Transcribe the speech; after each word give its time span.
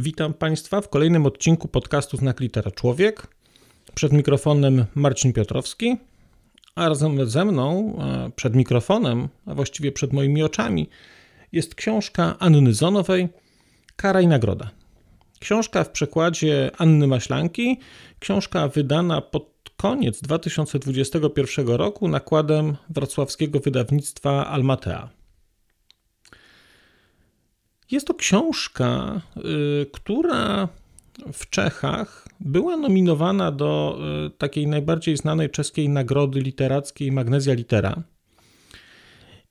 Witam 0.00 0.34
Państwa 0.34 0.80
w 0.80 0.88
kolejnym 0.88 1.26
odcinku 1.26 1.68
podcastu 1.68 2.16
Znak 2.16 2.40
Litera 2.40 2.70
Człowiek. 2.70 3.26
Przed 3.94 4.12
mikrofonem 4.12 4.84
Marcin 4.94 5.32
Piotrowski, 5.32 5.96
a 6.74 6.88
razem 6.88 7.30
ze 7.30 7.44
mną, 7.44 7.98
e, 8.00 8.30
przed 8.36 8.54
mikrofonem, 8.54 9.28
a 9.46 9.54
właściwie 9.54 9.92
przed 9.92 10.12
moimi 10.12 10.42
oczami, 10.42 10.88
jest 11.52 11.74
książka 11.74 12.36
Anny 12.38 12.74
Zonowej 12.74 13.28
Kara 13.96 14.20
i 14.20 14.26
Nagroda. 14.26 14.70
Książka 15.40 15.84
w 15.84 15.90
przekładzie 15.90 16.70
Anny 16.78 17.06
Maślanki, 17.06 17.80
książka 18.18 18.68
wydana 18.68 19.20
pod 19.20 19.70
koniec 19.76 20.20
2021 20.20 21.68
roku 21.68 22.08
nakładem 22.08 22.76
wrocławskiego 22.90 23.60
wydawnictwa 23.60 24.46
Almatea. 24.46 25.17
Jest 27.90 28.06
to 28.06 28.14
książka, 28.14 29.20
y, 29.36 29.86
która 29.92 30.68
w 31.32 31.50
Czechach 31.50 32.28
była 32.40 32.76
nominowana 32.76 33.52
do 33.52 33.98
y, 34.26 34.30
takiej 34.30 34.66
najbardziej 34.66 35.16
znanej 35.16 35.50
czeskiej 35.50 35.88
nagrody 35.88 36.40
literackiej 36.40 37.12
Magnesia 37.12 37.52
Litera. 37.52 38.02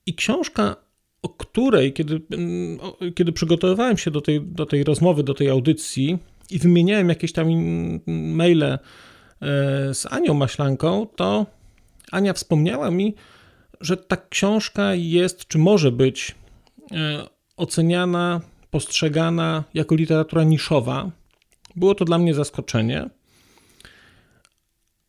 I 0.05 0.15
książka, 0.15 0.75
o 1.21 1.29
której, 1.29 1.93
kiedy, 1.93 2.21
mm, 2.31 2.79
kiedy 3.15 3.31
przygotowywałem 3.31 3.97
się 3.97 4.11
do 4.11 4.21
tej, 4.21 4.41
do 4.41 4.65
tej 4.65 4.83
rozmowy, 4.83 5.23
do 5.23 5.33
tej 5.33 5.49
audycji 5.49 6.17
i 6.49 6.59
wymieniałem 6.59 7.09
jakieś 7.09 7.33
tam 7.33 7.47
maile 8.07 8.63
y, 8.63 8.77
z 9.93 10.05
Anią 10.09 10.33
Maślanką, 10.33 11.07
to 11.15 11.45
Ania 12.11 12.33
wspomniała 12.33 12.91
mi, 12.91 13.15
że 13.81 13.97
ta 13.97 14.17
książka 14.29 14.95
jest, 14.95 15.47
czy 15.47 15.57
może 15.57 15.91
być 15.91 16.35
oceniana, 17.57 18.41
postrzegana 18.71 19.63
jako 19.73 19.95
literatura 19.95 20.43
niszowa. 20.43 21.11
Było 21.75 21.95
to 21.95 22.05
dla 22.05 22.17
mnie 22.17 22.33
zaskoczenie. 22.33 23.09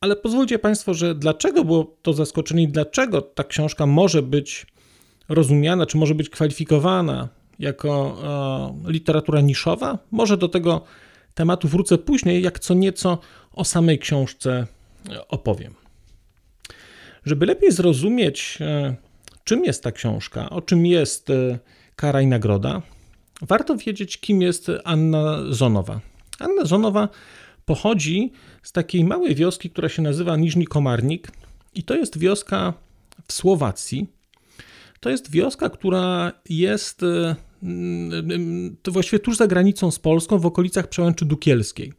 Ale 0.00 0.16
pozwólcie 0.16 0.58
Państwo, 0.58 0.94
że 0.94 1.14
dlaczego 1.14 1.64
było 1.64 1.96
to 2.02 2.12
zaskoczenie 2.12 2.62
i 2.62 2.68
dlaczego 2.68 3.22
ta 3.22 3.44
książka 3.44 3.86
może 3.86 4.22
być 4.22 4.66
rozumiana, 5.28 5.86
czy 5.86 5.96
może 5.96 6.14
być 6.14 6.30
kwalifikowana 6.30 7.28
jako 7.58 8.18
e, 8.86 8.92
literatura 8.92 9.40
niszowa? 9.40 9.98
Może 10.10 10.36
do 10.36 10.48
tego 10.48 10.84
tematu 11.34 11.68
wrócę 11.68 11.98
później, 11.98 12.42
jak 12.42 12.58
co 12.58 12.74
nieco 12.74 13.18
o 13.52 13.64
samej 13.64 13.98
książce 13.98 14.66
e, 15.10 15.28
opowiem. 15.28 15.74
Żeby 17.24 17.46
lepiej 17.46 17.72
zrozumieć, 17.72 18.58
e, 18.60 18.96
czym 19.44 19.64
jest 19.64 19.82
ta 19.82 19.92
książka, 19.92 20.50
o 20.50 20.62
czym 20.62 20.86
jest 20.86 21.30
e, 21.30 21.58
kara 21.98 22.22
i 22.22 22.26
nagroda, 22.26 22.82
warto 23.42 23.76
wiedzieć, 23.76 24.18
kim 24.18 24.42
jest 24.42 24.70
Anna 24.84 25.38
Zonowa. 25.50 26.00
Anna 26.38 26.64
Zonowa 26.64 27.08
pochodzi 27.64 28.32
z 28.62 28.72
takiej 28.72 29.04
małej 29.04 29.34
wioski, 29.34 29.70
która 29.70 29.88
się 29.88 30.02
nazywa 30.02 30.36
Niżni 30.36 30.66
Komarnik 30.66 31.32
i 31.74 31.82
to 31.82 31.94
jest 31.94 32.18
wioska 32.18 32.74
w 33.26 33.32
Słowacji. 33.32 34.06
To 35.00 35.10
jest 35.10 35.30
wioska, 35.30 35.70
która 35.70 36.32
jest 36.48 37.02
mm, 37.62 38.76
to 38.82 38.92
właściwie 38.92 39.18
tuż 39.18 39.36
za 39.36 39.46
granicą 39.46 39.90
z 39.90 39.98
Polską, 39.98 40.38
w 40.38 40.46
okolicach 40.46 40.88
Przełęczy 40.88 41.24
Dukielskiej. 41.24 41.92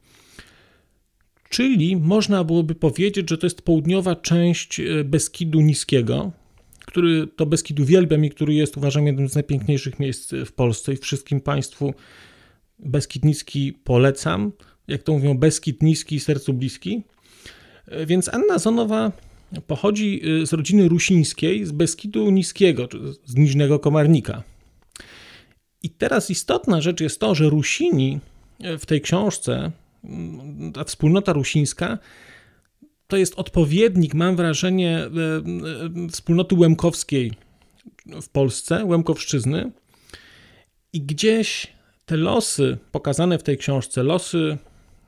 Czyli 1.49 1.97
można 1.97 2.43
byłoby 2.43 2.75
powiedzieć, 2.75 3.29
że 3.29 3.37
to 3.37 3.45
jest 3.45 3.61
południowa 3.61 4.15
część 4.15 4.81
Beskidu 5.05 5.61
Niskiego, 5.61 6.31
który 6.89 7.27
to 7.27 7.45
Beskid 7.45 7.79
uwielbiam 7.79 8.25
i 8.25 8.29
który 8.29 8.53
jest 8.53 8.77
uważam 8.77 9.07
jednym 9.07 9.29
z 9.29 9.35
najpiękniejszych 9.35 9.99
miejsc 9.99 10.33
w 10.45 10.51
Polsce 10.51 10.93
i 10.93 10.97
wszystkim 10.97 11.41
Państwu 11.41 11.93
Beskid 12.79 13.25
Niski 13.25 13.73
polecam. 13.83 14.51
Jak 14.87 15.03
to 15.03 15.13
mówią, 15.13 15.37
Beskid 15.37 15.83
Niski, 15.83 16.19
sercu 16.19 16.53
bliski. 16.53 17.03
Więc 18.05 18.29
Anna 18.29 18.57
Zonowa 18.57 19.11
pochodzi 19.67 20.21
y, 20.41 20.45
z 20.45 20.53
rodziny 20.53 20.87
rusińskiej, 20.89 21.65
z 21.65 21.71
Beskidu 21.71 22.29
Niskiego, 22.29 22.87
z 23.25 23.35
Niżnego 23.35 23.79
Komarnika. 23.79 24.43
I 25.83 25.89
teraz 25.89 26.31
istotna 26.31 26.81
rzecz 26.81 27.01
jest 27.01 27.19
to, 27.19 27.35
że 27.35 27.49
Rusini 27.49 28.19
w 28.79 28.85
tej 28.85 29.01
książce, 29.01 29.71
ta 30.73 30.83
wspólnota 30.83 31.33
rusińska, 31.33 31.97
to 33.09 33.17
jest 33.17 33.33
odpowiednik, 33.39 34.13
mam 34.13 34.35
wrażenie, 34.35 34.97
e, 34.97 35.07
e, 35.07 36.09
wspólnoty 36.09 36.55
łemkowskiej 36.55 37.31
w 38.21 38.29
Polsce, 38.29 38.85
Łemkowszczyzny. 38.85 39.71
I 40.93 41.01
gdzieś 41.01 41.67
te 42.05 42.17
losy 42.17 42.77
pokazane 42.91 43.37
w 43.37 43.43
tej 43.43 43.57
książce, 43.57 44.03
losy 44.03 44.57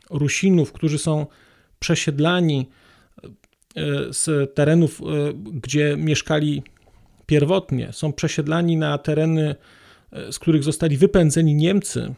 Rusinów, 0.09 0.71
którzy 0.71 0.97
są 0.97 1.25
przesiedlani 1.79 2.69
e, 3.23 3.29
z 4.13 4.55
terenów, 4.55 5.01
gdzie 5.53 5.95
mieszkali 5.97 6.63
pierwotnie, 7.25 7.93
są 7.93 8.13
przesiedlani 8.13 8.77
na 8.77 8.97
tereny, 8.97 9.55
z 10.31 10.39
których 10.39 10.63
zostali 10.63 10.97
wypędzeni 10.97 11.55
Niemcy. 11.55 12.13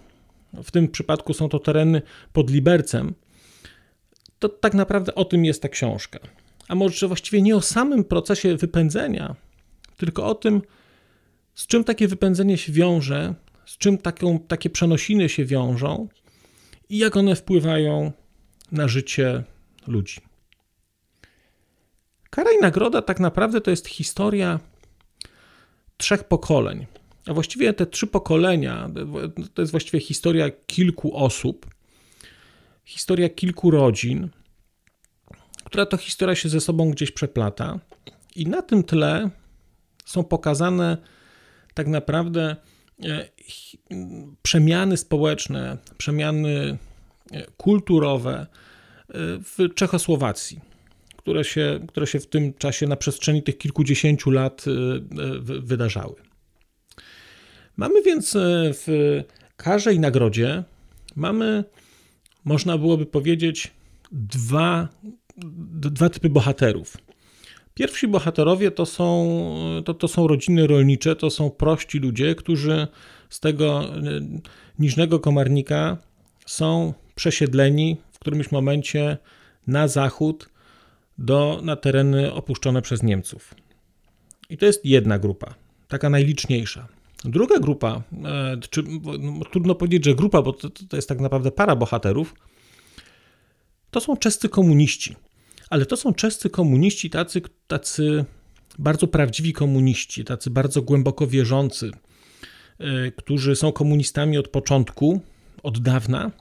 W 0.63 0.71
tym 0.71 0.87
przypadku 0.87 1.33
są 1.33 1.49
to 1.49 1.59
tereny 1.59 2.01
pod 2.33 2.49
Libercem 2.49 3.13
to 4.43 4.49
tak 4.49 4.73
naprawdę 4.73 5.15
o 5.15 5.25
tym 5.25 5.45
jest 5.45 5.61
ta 5.61 5.69
książka. 5.69 6.19
A 6.67 6.75
może 6.75 7.07
właściwie 7.07 7.41
nie 7.41 7.55
o 7.55 7.61
samym 7.61 8.03
procesie 8.03 8.57
wypędzenia, 8.57 9.35
tylko 9.97 10.25
o 10.25 10.35
tym, 10.35 10.61
z 11.53 11.67
czym 11.67 11.83
takie 11.83 12.07
wypędzenie 12.07 12.57
się 12.57 12.73
wiąże, 12.73 13.33
z 13.65 13.77
czym 13.77 13.97
taką, 13.97 14.39
takie 14.39 14.69
przenosiny 14.69 15.29
się 15.29 15.45
wiążą 15.45 16.07
i 16.89 16.97
jak 16.97 17.17
one 17.17 17.35
wpływają 17.35 18.11
na 18.71 18.87
życie 18.87 19.43
ludzi. 19.87 20.21
Kara 22.29 22.51
i 22.51 22.61
nagroda 22.61 23.01
tak 23.01 23.19
naprawdę 23.19 23.61
to 23.61 23.71
jest 23.71 23.87
historia 23.87 24.59
trzech 25.97 26.23
pokoleń. 26.23 26.85
A 27.25 27.33
właściwie 27.33 27.73
te 27.73 27.85
trzy 27.85 28.07
pokolenia 28.07 28.89
to 29.53 29.61
jest 29.61 29.71
właściwie 29.71 29.99
historia 29.99 30.49
kilku 30.67 31.15
osób, 31.15 31.65
historia 32.85 33.29
kilku 33.29 33.71
rodzin, 33.71 34.29
która 35.63 35.85
to 35.85 35.97
historia 35.97 36.35
się 36.35 36.49
ze 36.49 36.61
sobą 36.61 36.91
gdzieś 36.91 37.11
przeplata, 37.11 37.79
i 38.35 38.47
na 38.47 38.61
tym 38.61 38.83
tle 38.83 39.29
są 40.05 40.23
pokazane 40.23 40.97
tak 41.73 41.87
naprawdę 41.87 42.55
e, 43.03 43.29
przemiany 44.41 44.97
społeczne, 44.97 45.77
przemiany 45.97 46.77
e, 47.31 47.45
kulturowe 47.57 48.33
e, 48.39 48.47
w 49.39 49.73
Czechosłowacji, 49.75 50.59
które 51.17 51.43
się, 51.43 51.79
które 51.87 52.07
się 52.07 52.19
w 52.19 52.27
tym 52.27 52.53
czasie 52.53 52.87
na 52.87 52.95
przestrzeni 52.95 53.43
tych 53.43 53.57
kilkudziesięciu 53.57 54.31
lat 54.31 54.65
wydarzały. 55.41 56.15
Mamy 57.77 58.01
więc 58.01 58.37
w 58.73 59.21
karze 59.55 59.93
i 59.93 59.99
nagrodzie 59.99 60.63
mamy 61.15 61.63
można 62.45 62.77
byłoby 62.77 63.05
powiedzieć, 63.05 63.71
dwa, 64.11 64.87
dwa 65.91 66.09
typy 66.09 66.29
bohaterów. 66.29 66.97
Pierwsi 67.73 68.07
bohaterowie 68.07 68.71
to 68.71 68.85
są, 68.85 69.35
to, 69.85 69.93
to 69.93 70.07
są 70.07 70.27
rodziny 70.27 70.67
rolnicze, 70.67 71.15
to 71.15 71.29
są 71.29 71.49
prości 71.49 71.99
ludzie, 71.99 72.35
którzy 72.35 72.87
z 73.29 73.39
tego 73.39 73.83
e, 73.83 73.99
niżnego 74.79 75.19
komarnika 75.19 75.97
są 76.45 76.93
przesiedleni 77.15 77.97
w 78.11 78.19
którymś 78.19 78.51
momencie 78.51 79.17
na 79.67 79.87
zachód 79.87 80.49
do, 81.17 81.59
na 81.63 81.75
tereny 81.75 82.33
opuszczone 82.33 82.81
przez 82.81 83.03
Niemców. 83.03 83.55
I 84.49 84.57
to 84.57 84.65
jest 84.65 84.85
jedna 84.85 85.19
grupa, 85.19 85.53
taka 85.87 86.09
najliczniejsza. 86.09 86.87
Druga 87.25 87.59
grupa, 87.59 88.01
e, 88.25 88.57
czy 88.69 88.83
no, 89.19 89.45
trudno 89.51 89.75
powiedzieć, 89.75 90.05
że 90.05 90.15
grupa, 90.15 90.41
bo 90.41 90.53
to, 90.53 90.69
to 90.69 90.95
jest 90.95 91.09
tak 91.09 91.19
naprawdę 91.19 91.51
para 91.51 91.75
bohaterów, 91.75 92.35
to 93.91 94.01
są 94.01 94.17
czescy 94.17 94.49
komuniści. 94.49 95.15
Ale 95.69 95.85
to 95.85 95.97
są 95.97 96.13
czescy 96.13 96.49
komuniści, 96.49 97.09
tacy, 97.09 97.41
tacy 97.67 98.25
bardzo 98.79 99.07
prawdziwi 99.07 99.53
komuniści, 99.53 100.25
tacy 100.25 100.49
bardzo 100.49 100.81
głęboko 100.81 101.27
wierzący, 101.27 101.91
e, 102.79 103.11
którzy 103.11 103.55
są 103.55 103.71
komunistami 103.71 104.37
od 104.37 104.47
początku, 104.47 105.21
od 105.63 105.79
dawna 105.79 106.31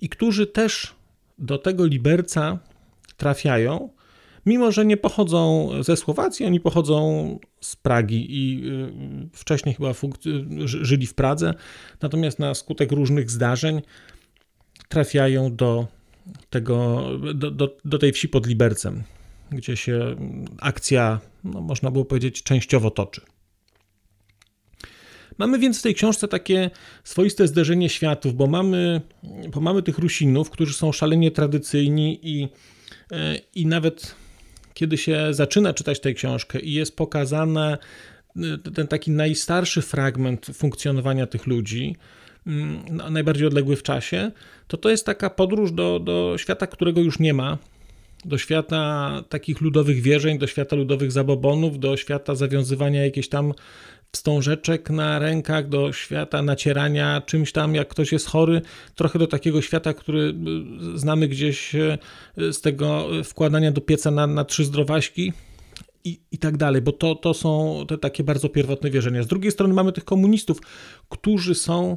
i 0.00 0.08
którzy 0.08 0.46
też 0.46 0.94
do 1.38 1.58
tego 1.58 1.86
Liberca 1.86 2.58
trafiają, 3.16 3.90
mimo 4.46 4.72
że 4.72 4.86
nie 4.86 4.96
pochodzą 4.96 5.70
ze 5.82 5.96
Słowacji, 5.96 6.46
oni 6.46 6.60
pochodzą 6.60 7.38
z 7.60 7.76
Pragi 7.76 8.26
i 8.30 8.68
y, 8.68 9.28
wcześniej 9.32 9.74
chyba 9.74 9.92
żyli 10.64 11.06
w 11.06 11.14
Pradze, 11.14 11.54
natomiast 12.02 12.38
na 12.38 12.54
skutek 12.54 12.92
różnych 12.92 13.30
zdarzeń 13.30 13.82
trafiają 14.88 15.56
do, 15.56 15.86
tego, 16.50 17.08
do, 17.34 17.50
do, 17.50 17.76
do 17.84 17.98
tej 17.98 18.12
wsi 18.12 18.28
pod 18.28 18.46
Libercem, 18.46 19.02
gdzie 19.50 19.76
się 19.76 20.16
akcja, 20.60 21.20
no, 21.44 21.60
można 21.60 21.90
było 21.90 22.04
powiedzieć, 22.04 22.42
częściowo 22.42 22.90
toczy. 22.90 23.20
Mamy 25.38 25.58
więc 25.58 25.78
w 25.78 25.82
tej 25.82 25.94
książce 25.94 26.28
takie 26.28 26.70
swoiste 27.04 27.48
zderzenie 27.48 27.88
światów, 27.88 28.34
bo 28.34 28.46
mamy, 28.46 29.00
bo 29.54 29.60
mamy 29.60 29.82
tych 29.82 29.98
Rusinów, 29.98 30.50
którzy 30.50 30.74
są 30.74 30.92
szalenie 30.92 31.30
tradycyjni 31.30 32.20
i, 32.22 32.48
e, 33.12 33.36
i 33.54 33.66
nawet 33.66 34.14
kiedy 34.78 34.98
się 34.98 35.34
zaczyna 35.34 35.74
czytać 35.74 36.00
tę 36.00 36.14
książkę 36.14 36.60
i 36.60 36.72
jest 36.72 36.96
pokazane 36.96 37.78
e, 38.36 38.72
ten 38.74 38.86
taki 38.86 39.10
najstarszy 39.10 39.82
fragment 39.82 40.46
funkcjonowania 40.54 41.26
tych 41.26 41.46
ludzi, 41.46 41.96
mm, 42.46 43.12
najbardziej 43.12 43.46
odległy 43.46 43.76
w 43.76 43.82
czasie, 43.82 44.30
to 44.68 44.76
to 44.76 44.90
jest 44.90 45.06
taka 45.06 45.30
podróż 45.30 45.72
do, 45.72 46.00
do 46.00 46.34
świata, 46.38 46.66
którego 46.66 47.00
już 47.00 47.18
nie 47.18 47.34
ma, 47.34 47.58
do 48.24 48.38
świata 48.38 49.12
takich 49.28 49.60
ludowych 49.60 50.00
wierzeń, 50.02 50.38
do 50.38 50.46
świata 50.46 50.76
ludowych 50.76 51.12
zabobonów, 51.12 51.78
do 51.78 51.96
świata 51.96 52.34
zawiązywania 52.34 53.04
jakiejś 53.04 53.28
tam 53.28 53.52
wstążeczek 54.12 54.90
na 54.90 55.18
rękach, 55.18 55.68
do 55.68 55.92
świata 55.92 56.42
nacierania 56.42 57.20
czymś 57.26 57.52
tam, 57.52 57.74
jak 57.74 57.88
ktoś 57.88 58.12
jest 58.12 58.26
chory, 58.26 58.62
trochę 58.94 59.18
do 59.18 59.26
takiego 59.26 59.62
świata, 59.62 59.94
który 59.94 60.34
y, 60.94 60.98
znamy 60.98 61.28
gdzieś 61.28 61.74
y, 61.74 61.98
z 62.52 62.60
tego 62.60 63.08
wkładania 63.24 63.72
do 63.72 63.80
pieca 63.80 64.10
na, 64.10 64.26
na 64.26 64.44
trzy 64.44 64.64
zdrowaśki. 64.64 65.32
I, 66.04 66.20
I 66.32 66.38
tak 66.38 66.56
dalej, 66.56 66.82
bo 66.82 66.92
to, 66.92 67.14
to 67.14 67.34
są 67.34 67.84
te 67.88 67.98
takie 67.98 68.24
bardzo 68.24 68.48
pierwotne 68.48 68.90
wierzenia. 68.90 69.22
Z 69.22 69.26
drugiej 69.26 69.52
strony 69.52 69.74
mamy 69.74 69.92
tych 69.92 70.04
komunistów, 70.04 70.58
którzy 71.08 71.54
są, 71.54 71.96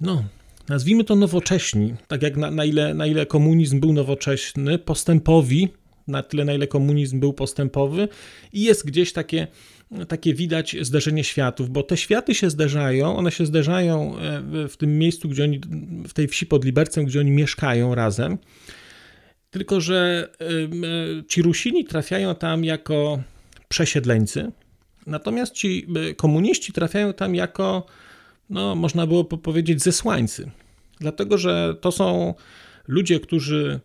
no, 0.00 0.24
nazwijmy 0.68 1.04
to 1.04 1.16
nowocześni, 1.16 1.94
tak 2.08 2.22
jak 2.22 2.36
na, 2.36 2.50
na, 2.50 2.64
ile, 2.64 2.94
na 2.94 3.06
ile 3.06 3.26
komunizm 3.26 3.80
był 3.80 3.92
nowocześny, 3.92 4.78
postępowi, 4.78 5.68
na 6.10 6.22
tyle 6.22 6.44
na 6.44 6.52
ile 6.52 6.66
komunizm 6.66 7.20
był 7.20 7.32
postępowy 7.32 8.08
i 8.52 8.62
jest 8.62 8.86
gdzieś 8.86 9.12
takie 9.12 9.46
takie 10.08 10.34
widać 10.34 10.76
zderzenie 10.80 11.24
światów, 11.24 11.70
bo 11.70 11.82
te 11.82 11.96
światy 11.96 12.34
się 12.34 12.50
zderzają, 12.50 13.16
one 13.16 13.30
się 13.30 13.46
zderzają 13.46 14.18
e, 14.18 14.68
w 14.68 14.76
tym 14.76 14.98
miejscu, 14.98 15.28
gdzie 15.28 15.44
oni, 15.44 15.60
w 16.08 16.12
tej 16.12 16.28
wsi 16.28 16.46
pod 16.46 16.64
Libercem, 16.64 17.04
gdzie 17.04 17.20
oni 17.20 17.30
mieszkają 17.30 17.94
razem. 17.94 18.38
Tylko, 19.50 19.80
że 19.80 20.28
e, 20.40 21.24
ci 21.28 21.42
Rusini 21.42 21.84
trafiają 21.84 22.34
tam 22.34 22.64
jako 22.64 23.22
przesiedleńcy, 23.68 24.52
natomiast 25.06 25.52
ci 25.52 25.86
e, 26.10 26.14
komuniści 26.14 26.72
trafiają 26.72 27.12
tam 27.12 27.34
jako, 27.34 27.86
no, 28.50 28.74
można 28.74 29.06
było 29.06 29.24
powiedzieć, 29.24 29.82
zesłańcy. 29.82 30.50
Dlatego, 31.00 31.38
że 31.38 31.76
to 31.80 31.92
są 31.92 32.34
ludzie, 32.88 33.20
którzy 33.20 33.80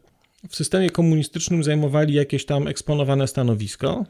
w 0.50 0.56
systemie 0.56 0.90
komunistycznym 0.90 1.64
zajmowali 1.64 2.14
jakieś 2.14 2.46
tam 2.46 2.68
eksponowane 2.68 3.28
stanowisko, 3.28 4.06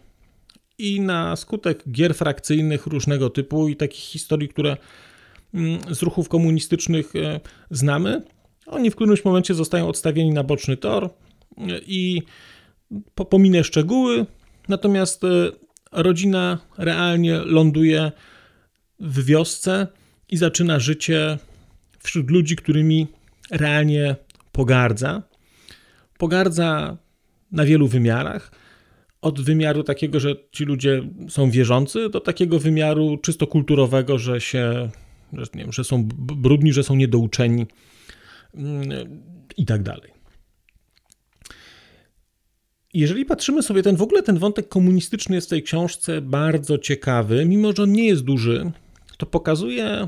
i 0.77 1.01
na 1.01 1.35
skutek 1.35 1.83
gier 1.91 2.15
frakcyjnych 2.15 2.87
różnego 2.87 3.29
typu 3.29 3.67
i 3.67 3.75
takich 3.75 4.03
historii, 4.03 4.49
które 4.49 4.77
mm, 5.53 5.79
z 5.95 6.01
ruchów 6.01 6.29
komunistycznych 6.29 7.15
e, 7.15 7.39
znamy, 7.71 8.21
oni 8.65 8.91
w 8.91 8.95
którymś 8.95 9.25
momencie 9.25 9.53
zostają 9.53 9.87
odstawieni 9.87 10.33
na 10.33 10.43
boczny 10.43 10.77
tor 10.77 11.03
e, 11.05 11.09
i 11.87 12.21
pominę 13.29 13.63
szczegóły, 13.63 14.25
natomiast 14.67 15.23
e, 15.23 15.27
rodzina 15.91 16.57
realnie 16.77 17.37
ląduje 17.37 18.11
w 18.99 19.25
wiosce 19.25 19.87
i 20.29 20.37
zaczyna 20.37 20.79
życie 20.79 21.37
wśród 21.99 22.31
ludzi, 22.31 22.55
którymi 22.55 23.07
realnie 23.51 24.15
pogardza. 24.51 25.23
Pogardza 26.17 26.97
na 27.51 27.65
wielu 27.65 27.87
wymiarach 27.87 28.64
od 29.25 29.41
wymiaru 29.41 29.83
takiego, 29.83 30.19
że 30.19 30.35
ci 30.51 30.65
ludzie 30.65 31.03
są 31.29 31.51
wierzący, 31.51 32.09
do 32.09 32.21
takiego 32.21 32.59
wymiaru 32.59 33.17
czysto 33.17 33.47
kulturowego, 33.47 34.17
że 34.17 34.41
się, 34.41 34.89
że, 35.33 35.45
nie 35.53 35.61
wiem, 35.61 35.71
że 35.71 35.83
są 35.83 36.07
brudni, 36.17 36.73
że 36.73 36.83
są 36.83 36.95
niedouczeni 36.95 37.65
mm, 38.53 38.89
i 39.57 39.65
tak 39.65 39.83
dalej. 39.83 40.11
Jeżeli 42.93 43.25
patrzymy 43.25 43.63
sobie, 43.63 43.83
ten 43.83 43.95
w 43.95 44.01
ogóle 44.01 44.23
ten 44.23 44.37
wątek 44.37 44.67
komunistyczny 44.67 45.35
jest 45.35 45.47
w 45.47 45.49
tej 45.49 45.63
książce 45.63 46.21
bardzo 46.21 46.77
ciekawy, 46.77 47.45
mimo 47.45 47.73
że 47.75 47.83
on 47.83 47.91
nie 47.91 48.07
jest 48.07 48.23
duży, 48.23 48.71
to 49.17 49.25
pokazuje 49.25 50.07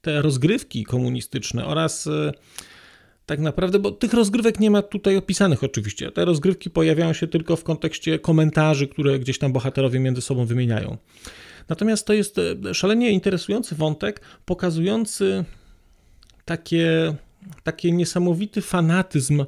te 0.00 0.22
rozgrywki 0.22 0.84
komunistyczne 0.84 1.66
oraz 1.66 2.06
e, 2.06 2.32
tak 3.28 3.40
naprawdę, 3.40 3.78
bo 3.78 3.90
tych 3.92 4.12
rozgrywek 4.12 4.60
nie 4.60 4.70
ma 4.70 4.82
tutaj 4.82 5.16
opisanych 5.16 5.64
oczywiście. 5.64 6.12
Te 6.12 6.24
rozgrywki 6.24 6.70
pojawiają 6.70 7.12
się 7.12 7.26
tylko 7.26 7.56
w 7.56 7.64
kontekście 7.64 8.18
komentarzy, 8.18 8.88
które 8.88 9.18
gdzieś 9.18 9.38
tam 9.38 9.52
bohaterowie 9.52 10.00
między 10.00 10.20
sobą 10.20 10.44
wymieniają. 10.44 10.96
Natomiast 11.68 12.06
to 12.06 12.12
jest 12.12 12.38
e, 12.38 12.74
szalenie 12.74 13.10
interesujący 13.10 13.74
wątek, 13.74 14.20
pokazujący 14.44 15.44
takie, 16.44 17.14
taki 17.62 17.92
niesamowity 17.92 18.62
fanatyzm 18.62 19.44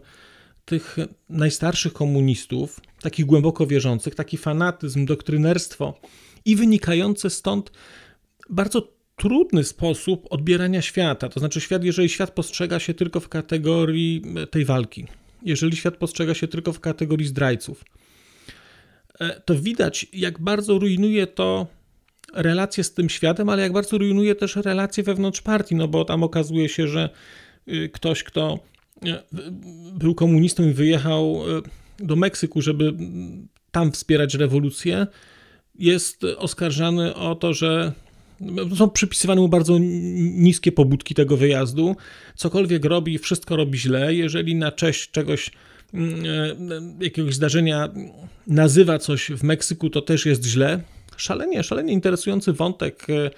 tych 0.65 0.97
najstarszych 1.29 1.93
komunistów, 1.93 2.81
takich 3.03 3.27
głęboko 3.27 3.67
wierzących, 3.67 4.15
taki 4.15 4.37
fanatyzm, 4.37 5.07
doktrynerstwo 5.07 6.01
i 6.45 6.57
wynikające 6.57 7.31
stąd 7.31 7.73
bardzo 8.51 9.00
trudny 9.21 9.65
sposób 9.65 10.27
odbierania 10.31 10.83
świata. 10.83 11.29
To 11.29 11.41
znaczy, 11.41 11.61
świat, 11.61 11.85
jeżeli 11.85 12.09
świat 12.09 12.31
postrzega 12.31 12.79
się 12.79 12.95
tylko 12.95 13.21
w 13.21 13.29
kategorii 13.29 14.23
e, 14.37 14.47
tej 14.47 14.65
walki, 14.65 15.07
jeżeli 15.43 15.77
świat 15.77 15.97
postrzega 15.97 16.35
się 16.35 16.49
tylko 16.49 16.73
w 16.73 16.81
kategorii 16.81 17.27
zdrajców, 17.27 17.85
e, 19.21 19.41
to 19.41 19.55
widać, 19.55 20.07
jak 20.13 20.39
bardzo 20.39 20.79
rujnuje 20.79 21.27
to 21.27 21.67
relacje 22.35 22.85
z 22.85 22.95
tym 22.95 23.09
światem, 23.09 23.49
ale 23.49 23.63
jak 23.63 23.73
bardzo 23.73 23.99
rujnuje 23.99 24.35
też 24.35 24.57
relacje 24.57 25.05
wewnątrz 25.05 25.43
partii, 25.43 25.75
no 25.75 25.89
bo 25.89 26.05
tam 26.05 26.23
okazuje 26.23 26.69
się, 26.69 26.89
że 26.89 27.11
y, 27.69 27.91
ktoś, 27.93 28.25
kto 28.25 28.59
e, 29.07 29.23
był 29.93 30.15
komunistą 30.15 30.69
i 30.69 30.73
wyjechał 30.73 31.43
do 31.99 32.17
Meksyku, 32.17 32.63
żeby 32.63 32.93
tam 33.71 33.93
wspierać 33.93 34.35
rewolucję, 34.35 35.07
jest 35.75 36.25
oskarżany 36.25 37.15
o 37.15 37.35
to, 37.35 37.55
że 37.55 37.93
są 38.77 38.91
przypisywane 38.91 39.41
mu 39.41 39.49
bardzo 39.49 39.79
niskie 40.19 40.73
pobudki 40.73 41.15
tego 41.15 41.37
wyjazdu. 41.37 41.97
Cokolwiek 42.37 42.85
robi, 42.85 43.19
wszystko 43.19 43.57
robi 43.57 43.79
źle. 43.79 44.15
Jeżeli 44.15 44.55
na 44.55 44.73
cześć 44.73 45.11
czegoś, 45.11 45.51
mm, 45.95 46.15
e, 47.01 47.05
jakiegoś 47.05 47.35
zdarzenia 47.35 47.89
nazywa 48.47 48.99
coś 48.99 49.31
w 49.31 49.43
Meksyku, 49.43 49.91
to 49.91 50.03
też 50.03 50.27
jest 50.27 50.45
źle. 50.45 50.81
Szalenie, 51.17 51.63
szalenie 51.63 51.93
interesujący 51.93 52.53
wątek, 52.53 53.07
e, 53.11 53.31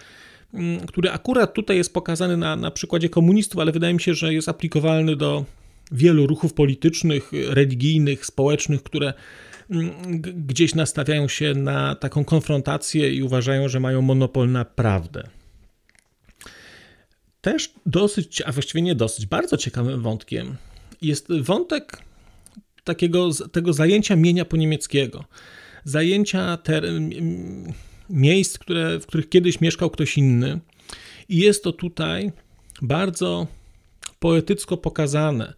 mm, 0.54 0.86
który 0.86 1.10
akurat 1.10 1.54
tutaj 1.54 1.76
jest 1.76 1.94
pokazany 1.94 2.36
na, 2.36 2.56
na 2.56 2.70
przykładzie 2.70 3.08
komunistów, 3.08 3.60
ale 3.60 3.72
wydaje 3.72 3.94
mi 3.94 4.00
się, 4.00 4.14
że 4.14 4.34
jest 4.34 4.48
aplikowalny 4.48 5.16
do 5.16 5.44
wielu 5.92 6.26
ruchów 6.26 6.54
politycznych, 6.54 7.30
religijnych, 7.48 8.26
społecznych, 8.26 8.82
które 8.82 9.12
gdzieś 10.20 10.74
nastawiają 10.74 11.28
się 11.28 11.54
na 11.54 11.94
taką 11.94 12.24
konfrontację 12.24 13.14
i 13.14 13.22
uważają, 13.22 13.68
że 13.68 13.80
mają 13.80 14.02
monopol 14.02 14.52
na 14.52 14.64
prawdę. 14.64 15.28
Też 17.40 17.72
dosyć, 17.86 18.42
a 18.42 18.52
właściwie 18.52 18.82
nie 18.82 18.94
dosyć, 18.94 19.26
bardzo 19.26 19.56
ciekawym 19.56 20.02
wątkiem 20.02 20.56
jest 21.02 21.28
wątek 21.40 22.02
takiego 22.84 23.30
tego 23.52 23.72
zajęcia 23.72 24.16
mienia 24.16 24.44
po 24.44 24.56
niemieckiego. 24.56 25.24
Zajęcia 25.84 26.56
ter, 26.56 26.84
miejsc, 28.10 28.58
które, 28.58 29.00
w 29.00 29.06
których 29.06 29.28
kiedyś 29.28 29.60
mieszkał 29.60 29.90
ktoś 29.90 30.18
inny. 30.18 30.60
I 31.28 31.36
jest 31.36 31.64
to 31.64 31.72
tutaj 31.72 32.32
bardzo 32.82 33.46
poetycko 34.18 34.76
pokazane 34.76 35.54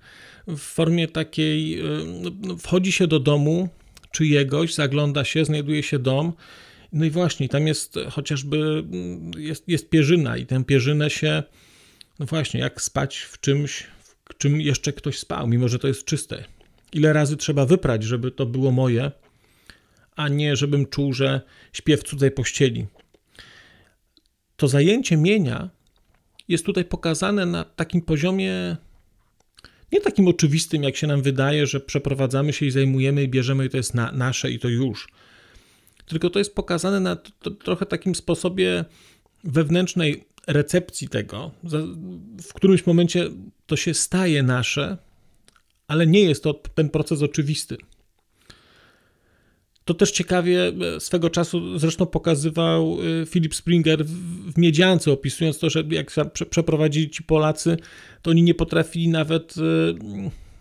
w 0.47 0.59
formie 0.59 1.09
takiej, 1.09 1.83
no, 2.21 2.57
wchodzi 2.57 2.93
się 2.93 3.07
do 3.07 3.21
domu 3.21 3.69
czyjegoś, 4.15 4.75
zagląda 4.75 5.25
się, 5.25 5.45
znajduje 5.45 5.83
się 5.83 5.99
dom. 5.99 6.33
No 6.93 7.05
i 7.05 7.11
właśnie, 7.11 7.49
tam 7.49 7.67
jest 7.67 7.95
chociażby 8.11 8.85
jest, 9.37 9.69
jest 9.69 9.91
pierzyna 9.91 10.37
i 10.37 10.47
tę 10.47 10.65
pierzynę 10.65 11.11
się, 11.11 11.43
no 12.19 12.27
właśnie, 12.27 12.61
jak 12.61 12.83
spać 12.83 13.19
w 13.19 13.41
czymś, 13.41 13.87
w 14.29 14.39
czym 14.39 14.61
jeszcze 14.61 14.93
ktoś 14.93 15.19
spał, 15.19 15.47
mimo 15.47 15.69
że 15.69 15.79
to 15.79 15.89
jest 15.89 16.05
czyste. 16.05 16.45
Ile 16.93 17.13
razy 17.13 17.37
trzeba 17.37 17.67
wyprać, 17.67 18.03
żeby 18.03 18.31
to 18.31 18.47
było 18.47 18.71
moje, 18.71 19.11
a 20.17 20.29
nie 20.29 20.57
żebym 20.57 20.87
czuł, 20.87 21.13
że 21.13 21.41
śpię 21.73 21.97
w 21.97 22.05
cudzej 22.05 22.31
pościeli. 22.31 22.87
To 24.57 24.69
zajęcie 24.69 25.17
mienia 25.17 25.71
jest 26.49 26.67
tutaj 26.67 26.85
pokazane 26.85 27.47
na 27.47 27.65
takim 27.65 28.03
poziomie 28.03 28.77
nie 29.95 30.01
takim 30.01 30.29
oczywistym, 30.29 30.83
jak 30.83 30.97
się 30.97 31.07
nam 31.07 31.23
wydaje, 31.23 31.67
że 31.67 31.81
przeprowadzamy 31.81 32.53
się 32.53 32.67
i 32.67 32.71
zajmujemy 32.71 33.23
i 33.23 33.29
bierzemy 33.29 33.67
i 33.67 33.71
to 33.71 33.77
jest 33.77 33.95
na, 33.95 34.13
nasze 34.13 34.51
i 34.51 34.59
to 34.59 34.69
już. 34.69 35.09
Tylko 36.07 36.31
to 36.31 36.39
jest 36.39 36.55
pokazane 36.55 37.01
na 37.01 37.17
trochę 37.65 37.87
takim 37.87 38.15
sposobie 38.15 38.85
wewnętrznej 39.45 40.25
recepcji 40.47 41.09
tego. 41.09 41.51
W 42.43 42.53
którymś 42.55 42.87
momencie 42.87 43.31
to 43.67 43.77
się 43.77 43.95
staje 43.95 44.43
nasze, 44.43 44.97
ale 45.89 46.07
nie 46.07 46.21
jest 46.21 46.43
to 46.43 46.55
ten 46.55 46.89
proces 46.89 47.23
oczywisty. 47.23 47.77
To 49.85 49.95
też 49.95 50.11
ciekawie 50.11 50.73
e, 50.97 51.01
swego 51.01 51.31
czasu 51.31 51.79
zresztą 51.79 52.07
pokazywał 52.07 52.99
e, 53.23 53.27
Philip 53.27 53.55
Springer 53.55 54.05
w 54.55 54.59
Miedziance, 54.59 55.13
opisując 55.13 55.59
to, 55.59 55.71
że 55.71 55.85
jak 55.91 56.11
przeprowadzili 56.51 57.11
ci 57.11 57.23
Polacy, 57.23 57.77
to 58.23 58.31
oni 58.31 58.43
nie 58.43 58.55
potrafili 58.55 59.09
nawet 59.09 59.55
e, 59.59 59.61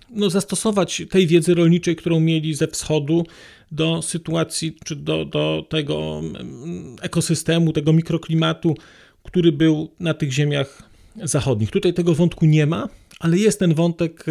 no, 0.09 0.29
zastosować 0.29 1.01
tej 1.09 1.27
wiedzy 1.27 1.53
rolniczej, 1.53 1.95
którą 1.95 2.19
mieli 2.19 2.53
ze 2.53 2.67
wschodu 2.67 3.25
do 3.71 4.01
sytuacji, 4.01 4.77
czy 4.83 4.95
do, 4.95 5.25
do 5.25 5.65
tego 5.69 6.21
mm, 6.23 6.95
ekosystemu, 7.01 7.73
tego 7.73 7.93
mikroklimatu, 7.93 8.75
który 9.23 9.51
był 9.51 9.89
na 9.99 10.13
tych 10.13 10.31
ziemiach 10.31 10.89
zachodnich. 11.23 11.71
Tutaj 11.71 11.93
tego 11.93 12.15
wątku 12.15 12.45
nie 12.45 12.65
ma, 12.65 12.89
ale 13.19 13.37
jest 13.37 13.59
ten 13.59 13.73
wątek, 13.73 14.25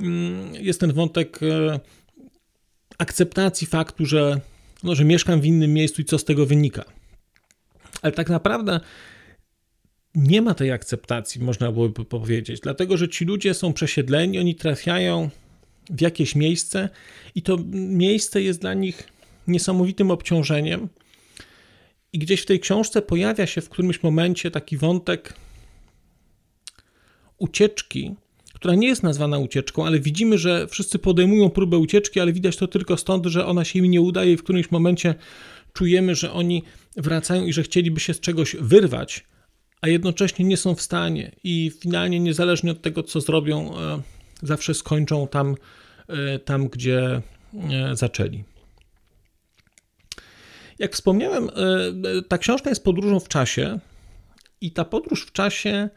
mm, 0.00 0.54
jest 0.54 0.80
ten 0.80 0.92
wątek 0.92 1.40
akceptacji 2.98 3.66
faktu, 3.66 4.06
że, 4.06 4.40
no, 4.82 4.94
że 4.94 5.04
mieszkam 5.04 5.40
w 5.40 5.46
innym 5.46 5.72
miejscu 5.72 6.02
i 6.02 6.04
co 6.04 6.18
z 6.18 6.24
tego 6.24 6.46
wynika. 6.46 6.84
Ale 8.02 8.12
tak 8.12 8.30
naprawdę 8.30 8.80
nie 10.14 10.42
ma 10.42 10.54
tej 10.54 10.72
akceptacji, 10.72 11.40
można 11.40 11.72
byłoby 11.72 12.04
powiedzieć, 12.04 12.60
dlatego 12.60 12.96
że 12.96 13.08
ci 13.08 13.24
ludzie 13.24 13.54
są 13.54 13.72
przesiedleni, 13.72 14.38
oni 14.38 14.54
trafiają 14.54 15.30
w 15.90 16.00
jakieś 16.00 16.34
miejsce 16.34 16.88
i 17.34 17.42
to 17.42 17.58
miejsce 17.72 18.42
jest 18.42 18.60
dla 18.60 18.74
nich 18.74 19.08
niesamowitym 19.46 20.10
obciążeniem. 20.10 20.88
I 22.12 22.18
gdzieś 22.18 22.40
w 22.40 22.46
tej 22.46 22.60
książce 22.60 23.02
pojawia 23.02 23.46
się 23.46 23.60
w 23.60 23.68
którymś 23.68 24.02
momencie 24.02 24.50
taki 24.50 24.76
wątek 24.76 25.34
ucieczki 27.38 28.14
która 28.58 28.74
nie 28.74 28.88
jest 28.88 29.02
nazwana 29.02 29.38
ucieczką, 29.38 29.86
ale 29.86 30.00
widzimy, 30.00 30.38
że 30.38 30.66
wszyscy 30.66 30.98
podejmują 30.98 31.50
próbę 31.50 31.78
ucieczki, 31.78 32.20
ale 32.20 32.32
widać 32.32 32.56
to 32.56 32.68
tylko 32.68 32.96
stąd, 32.96 33.26
że 33.26 33.46
ona 33.46 33.64
się 33.64 33.78
im 33.78 33.84
nie 33.84 34.00
udaje 34.00 34.32
i 34.32 34.36
w 34.36 34.42
którymś 34.42 34.70
momencie 34.70 35.14
czujemy, 35.72 36.14
że 36.14 36.32
oni 36.32 36.62
wracają 36.96 37.44
i 37.44 37.52
że 37.52 37.62
chcieliby 37.62 38.00
się 38.00 38.14
z 38.14 38.20
czegoś 38.20 38.56
wyrwać, 38.60 39.24
a 39.80 39.88
jednocześnie 39.88 40.44
nie 40.44 40.56
są 40.56 40.74
w 40.74 40.82
stanie 40.82 41.32
i 41.44 41.72
finalnie 41.80 42.20
niezależnie 42.20 42.70
od 42.70 42.82
tego, 42.82 43.02
co 43.02 43.20
zrobią, 43.20 43.78
e, 43.78 44.02
zawsze 44.42 44.74
skończą 44.74 45.28
tam, 45.28 45.54
e, 46.08 46.38
tam 46.38 46.68
gdzie 46.68 47.22
e, 47.54 47.96
zaczęli. 47.96 48.44
Jak 50.78 50.94
wspomniałem, 50.94 51.50
ta 52.28 52.38
książka 52.38 52.70
jest 52.70 52.84
podróżą 52.84 53.20
w 53.20 53.28
czasie 53.28 53.78
i 54.60 54.70
ta 54.70 54.84
podróż 54.84 55.26
w 55.26 55.32
czasie 55.32 55.88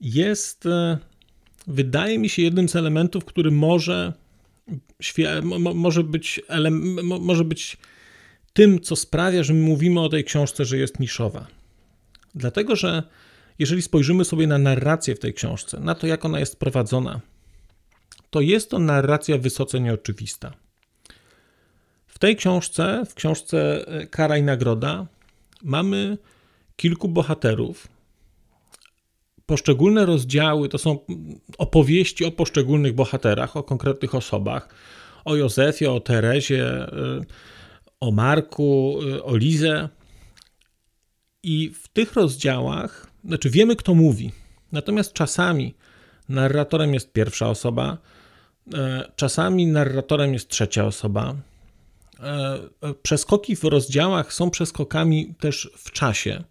jest 0.00 0.68
wydaje 1.66 2.18
mi 2.18 2.28
się 2.28 2.42
jednym 2.42 2.68
z 2.68 2.76
elementów, 2.76 3.24
który 3.24 3.50
może, 3.50 4.12
może, 5.74 6.04
być, 6.04 6.40
może 7.20 7.44
być 7.44 7.76
tym, 8.52 8.80
co 8.80 8.96
sprawia, 8.96 9.42
że 9.42 9.54
my 9.54 9.60
mówimy 9.60 10.00
o 10.00 10.08
tej 10.08 10.24
książce, 10.24 10.64
że 10.64 10.78
jest 10.78 11.00
niszowa. 11.00 11.46
Dlatego, 12.34 12.76
że 12.76 13.02
jeżeli 13.58 13.82
spojrzymy 13.82 14.24
sobie 14.24 14.46
na 14.46 14.58
narrację 14.58 15.14
w 15.14 15.18
tej 15.18 15.34
książce, 15.34 15.80
na 15.80 15.94
to, 15.94 16.06
jak 16.06 16.24
ona 16.24 16.40
jest 16.40 16.58
prowadzona, 16.58 17.20
to 18.30 18.40
jest 18.40 18.70
to 18.70 18.78
narracja 18.78 19.38
wysoce 19.38 19.80
nieoczywista. 19.80 20.52
W 22.06 22.18
tej 22.18 22.36
książce, 22.36 23.02
w 23.08 23.14
książce 23.14 23.86
Kara 24.10 24.36
i 24.36 24.42
Nagroda, 24.42 25.06
mamy 25.62 26.18
kilku 26.76 27.08
bohaterów, 27.08 27.88
poszczególne 29.52 30.06
rozdziały 30.06 30.68
to 30.68 30.78
są 30.78 30.98
opowieści 31.58 32.24
o 32.24 32.30
poszczególnych 32.30 32.94
bohaterach, 32.94 33.56
o 33.56 33.62
konkretnych 33.62 34.14
osobach, 34.14 34.68
o 35.24 35.36
Józefie, 35.36 35.86
o 35.86 36.00
Terezie, 36.00 36.86
y, 37.20 37.24
o 38.00 38.10
Marku, 38.10 38.98
y, 39.02 39.24
o 39.24 39.36
Lize. 39.36 39.88
I 41.42 41.70
w 41.70 41.88
tych 41.88 42.14
rozdziałach, 42.14 43.06
znaczy 43.24 43.50
wiemy, 43.50 43.76
kto 43.76 43.94
mówi, 43.94 44.30
natomiast 44.72 45.12
czasami 45.12 45.74
narratorem 46.28 46.94
jest 46.94 47.12
pierwsza 47.12 47.48
osoba, 47.48 47.98
y, 48.66 48.70
czasami 49.16 49.66
narratorem 49.66 50.32
jest 50.32 50.48
trzecia 50.48 50.86
osoba. 50.86 51.34
Przeskoki 53.02 53.56
w 53.56 53.64
rozdziałach 53.64 54.32
są 54.32 54.50
przeskokami 54.50 55.34
też 55.40 55.70
w 55.76 55.90
czasie. 55.90 56.44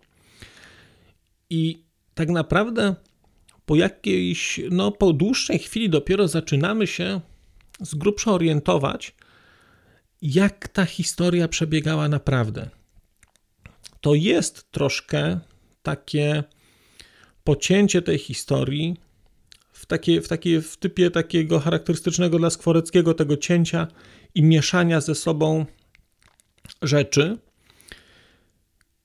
I 1.50 1.91
tak 2.14 2.30
naprawdę 2.30 2.96
po 3.66 3.76
jakiejś, 3.76 4.60
no 4.72 4.92
po 4.92 5.14
dłuższej 5.14 5.60
chwili 5.60 5.90
dopiero 5.90 6.28
zaczynamy 6.28 6.88
się 6.88 7.22
z 7.82 7.96
grubsza 7.96 8.32
orientować, 8.32 9.16
jak 10.22 10.68
ta 10.68 10.86
historia 10.86 11.48
przebiegała 11.48 12.08
naprawdę. 12.08 12.70
To 14.02 14.16
jest 14.16 14.72
troszkę 14.72 15.40
takie 15.84 16.44
pocięcie 17.44 18.02
tej 18.02 18.18
historii 18.18 18.98
w, 19.72 19.86
takie, 19.86 20.22
w, 20.22 20.28
takie, 20.28 20.62
w 20.62 20.78
typie 20.78 21.12
takiego 21.12 21.60
charakterystycznego 21.60 22.40
dla 22.40 22.50
Skworeckiego, 22.50 23.14
tego 23.14 23.38
cięcia 23.38 23.88
i 24.36 24.44
mieszania 24.44 25.02
ze 25.02 25.16
sobą 25.16 25.66
rzeczy, 26.82 27.38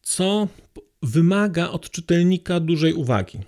co 0.03 0.49
wymaga 1.03 1.71
od 1.71 1.91
czytelnika 1.91 2.61
dużej 2.61 2.95
uwagi. 2.95 3.38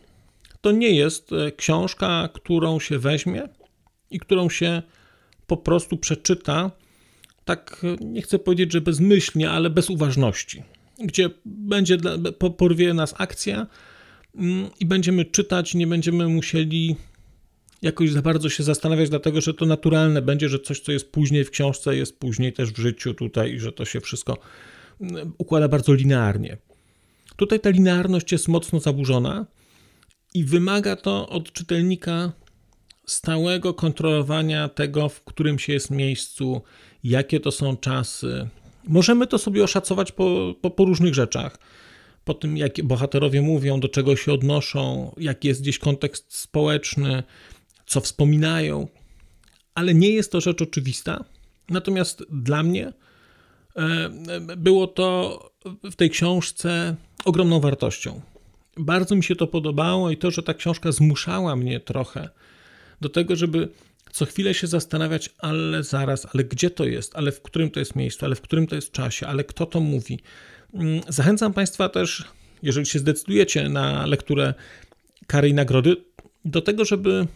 To 0.60 0.72
nie 0.72 0.90
jest 0.90 1.32
e, 1.32 1.52
książka, 1.52 2.28
którą 2.34 2.80
się 2.80 2.98
weźmie 2.98 3.48
i 4.10 4.18
którą 4.18 4.50
się 4.50 4.82
po 5.46 5.56
prostu 5.56 5.96
przeczyta, 5.96 6.70
tak 7.44 7.84
e, 7.84 8.04
nie 8.04 8.22
chcę 8.22 8.38
powiedzieć, 8.38 8.72
że 8.72 8.80
bezmyślnie, 8.80 9.50
ale 9.50 9.70
bez 9.70 9.90
uważności, 9.90 10.62
gdzie 11.04 11.30
będzie 11.44 11.98
porwie 12.58 12.94
nas 12.94 13.14
akcja 13.18 13.66
mm, 14.34 14.70
i 14.80 14.86
będziemy 14.86 15.24
czytać, 15.24 15.74
nie 15.74 15.86
będziemy 15.86 16.28
musieli 16.28 16.96
jakoś 17.82 18.10
za 18.10 18.22
bardzo 18.22 18.48
się 18.48 18.62
zastanawiać, 18.62 19.10
dlatego 19.10 19.40
że 19.40 19.54
to 19.54 19.66
naturalne 19.66 20.22
będzie, 20.22 20.48
że 20.48 20.58
coś, 20.58 20.80
co 20.80 20.92
jest 20.92 21.12
później 21.12 21.44
w 21.44 21.50
książce, 21.50 21.96
jest 21.96 22.18
później 22.18 22.52
też 22.52 22.72
w 22.72 22.78
życiu 22.78 23.14
tutaj 23.14 23.52
i 23.52 23.60
że 23.60 23.72
to 23.72 23.84
się 23.84 24.00
wszystko 24.00 24.38
mm, 25.00 25.32
układa 25.38 25.68
bardzo 25.68 25.94
linearnie. 25.94 26.56
Tutaj 27.38 27.60
ta 27.60 27.70
linearność 27.70 28.32
jest 28.32 28.48
mocno 28.48 28.80
zaburzona 28.80 29.46
i 30.34 30.44
wymaga 30.44 30.96
to 30.96 31.28
od 31.28 31.52
czytelnika 31.52 32.32
stałego 33.06 33.74
kontrolowania 33.74 34.68
tego, 34.68 35.08
w 35.08 35.24
którym 35.24 35.58
się 35.58 35.72
jest 35.72 35.90
miejscu, 35.90 36.62
jakie 37.04 37.40
to 37.40 37.50
są 37.50 37.76
czasy. 37.76 38.48
Możemy 38.84 39.26
to 39.26 39.38
sobie 39.38 39.64
oszacować 39.64 40.12
po, 40.12 40.54
po, 40.62 40.70
po 40.70 40.84
różnych 40.84 41.14
rzeczach. 41.14 41.58
Po 42.24 42.34
tym, 42.34 42.56
jak 42.56 42.82
bohaterowie 42.84 43.42
mówią, 43.42 43.80
do 43.80 43.88
czego 43.88 44.16
się 44.16 44.32
odnoszą, 44.32 45.14
jaki 45.16 45.48
jest 45.48 45.62
gdzieś 45.62 45.78
kontekst 45.78 46.36
społeczny, 46.36 47.22
co 47.86 48.00
wspominają, 48.00 48.88
ale 49.74 49.94
nie 49.94 50.10
jest 50.10 50.32
to 50.32 50.40
rzecz 50.40 50.62
oczywista. 50.62 51.24
Natomiast 51.68 52.24
dla 52.30 52.62
mnie 52.62 52.92
e, 53.76 54.10
było 54.56 54.86
to 54.86 55.38
w 55.90 55.96
tej 55.96 56.10
książce 56.10 56.96
ogromną 57.24 57.60
wartością. 57.60 58.20
Bardzo 58.76 59.14
mi 59.14 59.24
się 59.24 59.36
to 59.36 59.46
podobało 59.46 60.10
i 60.10 60.16
to, 60.16 60.30
że 60.30 60.42
ta 60.42 60.54
książka 60.54 60.92
zmuszała 60.92 61.56
mnie 61.56 61.80
trochę 61.80 62.28
do 63.00 63.08
tego, 63.08 63.36
żeby 63.36 63.68
co 64.12 64.26
chwilę 64.26 64.54
się 64.54 64.66
zastanawiać, 64.66 65.30
ale 65.38 65.82
zaraz, 65.82 66.26
ale 66.34 66.44
gdzie 66.44 66.70
to 66.70 66.84
jest, 66.84 67.16
ale 67.16 67.32
w 67.32 67.42
którym 67.42 67.70
to 67.70 67.80
jest 67.80 67.96
miejscu, 67.96 68.24
ale 68.24 68.34
w 68.34 68.40
którym 68.40 68.66
to 68.66 68.74
jest 68.74 68.92
czasie, 68.92 69.26
ale 69.26 69.44
kto 69.44 69.66
to 69.66 69.80
mówi. 69.80 70.20
Mm, 70.74 71.00
zachęcam 71.08 71.52
Państwa 71.52 71.88
też, 71.88 72.24
jeżeli 72.62 72.86
się 72.86 72.98
zdecydujecie 72.98 73.68
na 73.68 74.06
lekturę 74.06 74.54
Kary 75.26 75.48
i 75.48 75.54
Nagrody, 75.54 75.96
do 76.44 76.60
tego, 76.60 76.84
żeby 76.84 77.26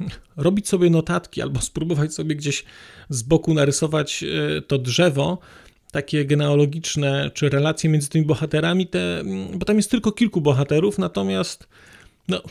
robić 0.36 0.68
sobie 0.68 0.90
notatki 0.90 1.42
albo 1.42 1.60
spróbować 1.60 2.14
sobie 2.14 2.34
gdzieś 2.34 2.64
z 3.08 3.22
boku 3.22 3.54
narysować 3.54 4.24
e, 4.24 4.62
to 4.62 4.78
drzewo, 4.78 5.38
takie 5.90 6.24
genealogiczne, 6.24 7.30
czy 7.34 7.48
relacje 7.48 7.90
między 7.90 8.08
tymi 8.08 8.24
bohaterami, 8.24 8.86
te, 8.86 9.22
bo 9.54 9.64
tam 9.64 9.76
jest 9.76 9.90
tylko 9.90 10.12
kilku 10.12 10.40
bohaterów, 10.40 10.98
natomiast 10.98 11.68
no, 12.28 12.42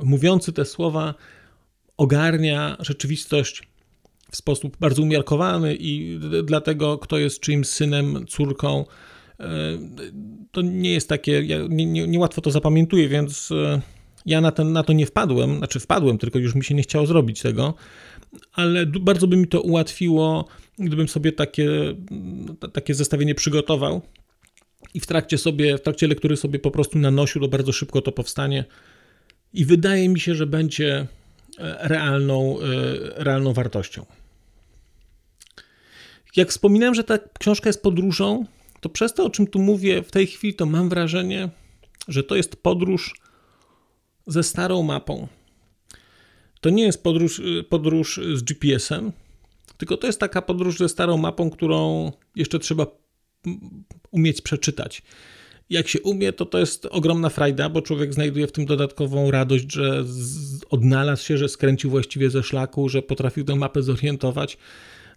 mówiący 0.00 0.52
te 0.52 0.64
słowa 0.64 1.14
ogarnia 1.96 2.76
rzeczywistość 2.80 3.62
w 4.30 4.36
sposób 4.36 4.76
bardzo 4.76 5.02
umiarkowany 5.02 5.76
i 5.80 6.20
dlatego 6.44 6.98
kto 6.98 7.18
jest 7.18 7.40
czyimś 7.40 7.66
synem, 7.66 8.26
córką, 8.28 8.84
e, 9.40 9.44
to 10.52 10.62
nie 10.62 10.92
jest 10.92 11.08
takie, 11.08 11.42
nie, 11.68 11.86
nie, 11.86 12.08
niełatwo 12.08 12.40
to 12.40 12.50
zapamiętuję, 12.50 13.08
więc 13.08 13.52
e, 13.52 13.80
Ja 14.26 14.40
na, 14.40 14.52
ten, 14.52 14.72
na 14.72 14.82
to 14.82 14.92
nie 14.92 15.06
wpadłem, 15.06 15.58
znaczy 15.58 15.80
wpadłem, 15.80 16.18
tylko 16.18 16.38
już 16.38 16.54
mi 16.54 16.64
się 16.64 16.74
nie 16.74 16.82
chciało 16.82 17.06
zrobić 17.06 17.42
tego, 17.42 17.74
ale 18.52 18.86
bardzo 18.86 19.26
by 19.26 19.36
mi 19.36 19.48
to 19.48 19.60
ułatwiło, 19.60 20.48
gdybym 20.78 21.08
sobie 21.08 21.32
takie, 21.32 21.68
takie 22.72 22.94
zestawienie 22.94 23.34
przygotował 23.34 24.02
i 24.94 25.00
w 25.00 25.06
trakcie 25.06 25.38
sobie, 25.38 25.78
w 25.78 25.80
trakcie 25.80 26.06
lektury 26.06 26.36
sobie 26.36 26.58
po 26.58 26.70
prostu 26.70 26.98
nanosił, 26.98 27.40
to 27.40 27.48
bardzo 27.48 27.72
szybko 27.72 28.02
to 28.02 28.12
powstanie 28.12 28.64
i 29.52 29.64
wydaje 29.64 30.08
mi 30.08 30.20
się, 30.20 30.34
że 30.34 30.46
będzie 30.46 31.06
e, 31.58 31.88
realną, 31.88 32.58
e, 32.60 32.64
realną 33.24 33.52
wartością. 33.52 34.06
Jak 36.36 36.48
wspominałem, 36.48 36.94
że 36.94 37.04
ta 37.04 37.18
książka 37.38 37.68
jest 37.68 37.82
podróżą, 37.82 38.46
to 38.80 38.88
przez 38.88 39.14
to, 39.14 39.24
o 39.24 39.30
czym 39.30 39.46
tu 39.46 39.58
mówię 39.58 40.02
w 40.02 40.10
tej 40.10 40.26
chwili, 40.26 40.54
to 40.54 40.66
mam 40.66 40.88
wrażenie, 40.88 41.48
że 42.08 42.22
to 42.22 42.36
jest 42.36 42.56
podróż 42.56 43.14
ze 44.26 44.42
starą 44.42 44.82
mapą. 44.82 45.28
To 46.64 46.70
nie 46.70 46.82
jest 46.82 47.02
podróż, 47.02 47.42
podróż 47.68 48.20
z 48.34 48.42
GPS-em, 48.42 49.12
tylko 49.76 49.96
to 49.96 50.06
jest 50.06 50.20
taka 50.20 50.42
podróż 50.42 50.78
ze 50.78 50.88
starą 50.88 51.16
mapą, 51.16 51.50
którą 51.50 52.12
jeszcze 52.36 52.58
trzeba 52.58 52.86
umieć 54.10 54.40
przeczytać. 54.40 55.02
Jak 55.70 55.88
się 55.88 56.00
umie, 56.00 56.32
to 56.32 56.46
to 56.46 56.58
jest 56.58 56.86
ogromna 56.86 57.28
frajda, 57.28 57.68
bo 57.68 57.82
człowiek 57.82 58.14
znajduje 58.14 58.46
w 58.46 58.52
tym 58.52 58.66
dodatkową 58.66 59.30
radość, 59.30 59.72
że 59.72 60.04
odnalazł 60.70 61.24
się, 61.24 61.38
że 61.38 61.48
skręcił 61.48 61.90
właściwie 61.90 62.30
ze 62.30 62.42
szlaku, 62.42 62.88
że 62.88 63.02
potrafił 63.02 63.44
tę 63.44 63.56
mapę 63.56 63.82
zorientować. 63.82 64.58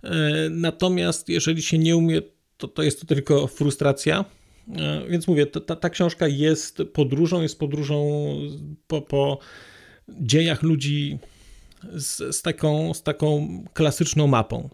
E, 0.03 0.49
natomiast 0.49 1.29
jeżeli 1.29 1.61
się 1.61 1.77
nie 1.77 1.97
umie, 1.97 2.21
to, 2.57 2.67
to 2.67 2.83
jest 2.83 2.99
to 3.01 3.07
tylko 3.07 3.47
frustracja. 3.47 4.25
E, 4.75 5.07
więc 5.09 5.27
mówię, 5.27 5.45
ta, 5.45 5.75
ta 5.75 5.89
książka 5.89 6.27
jest 6.27 6.81
podróżą, 6.93 7.41
jest 7.41 7.59
podróżą 7.59 8.27
po, 8.87 9.01
po 9.01 9.39
dziejach 10.09 10.63
ludzi 10.63 11.19
z, 11.93 12.35
z, 12.35 12.41
taką, 12.41 12.93
z 12.93 13.03
taką 13.03 13.47
klasyczną 13.73 14.27
mapą. 14.27 14.69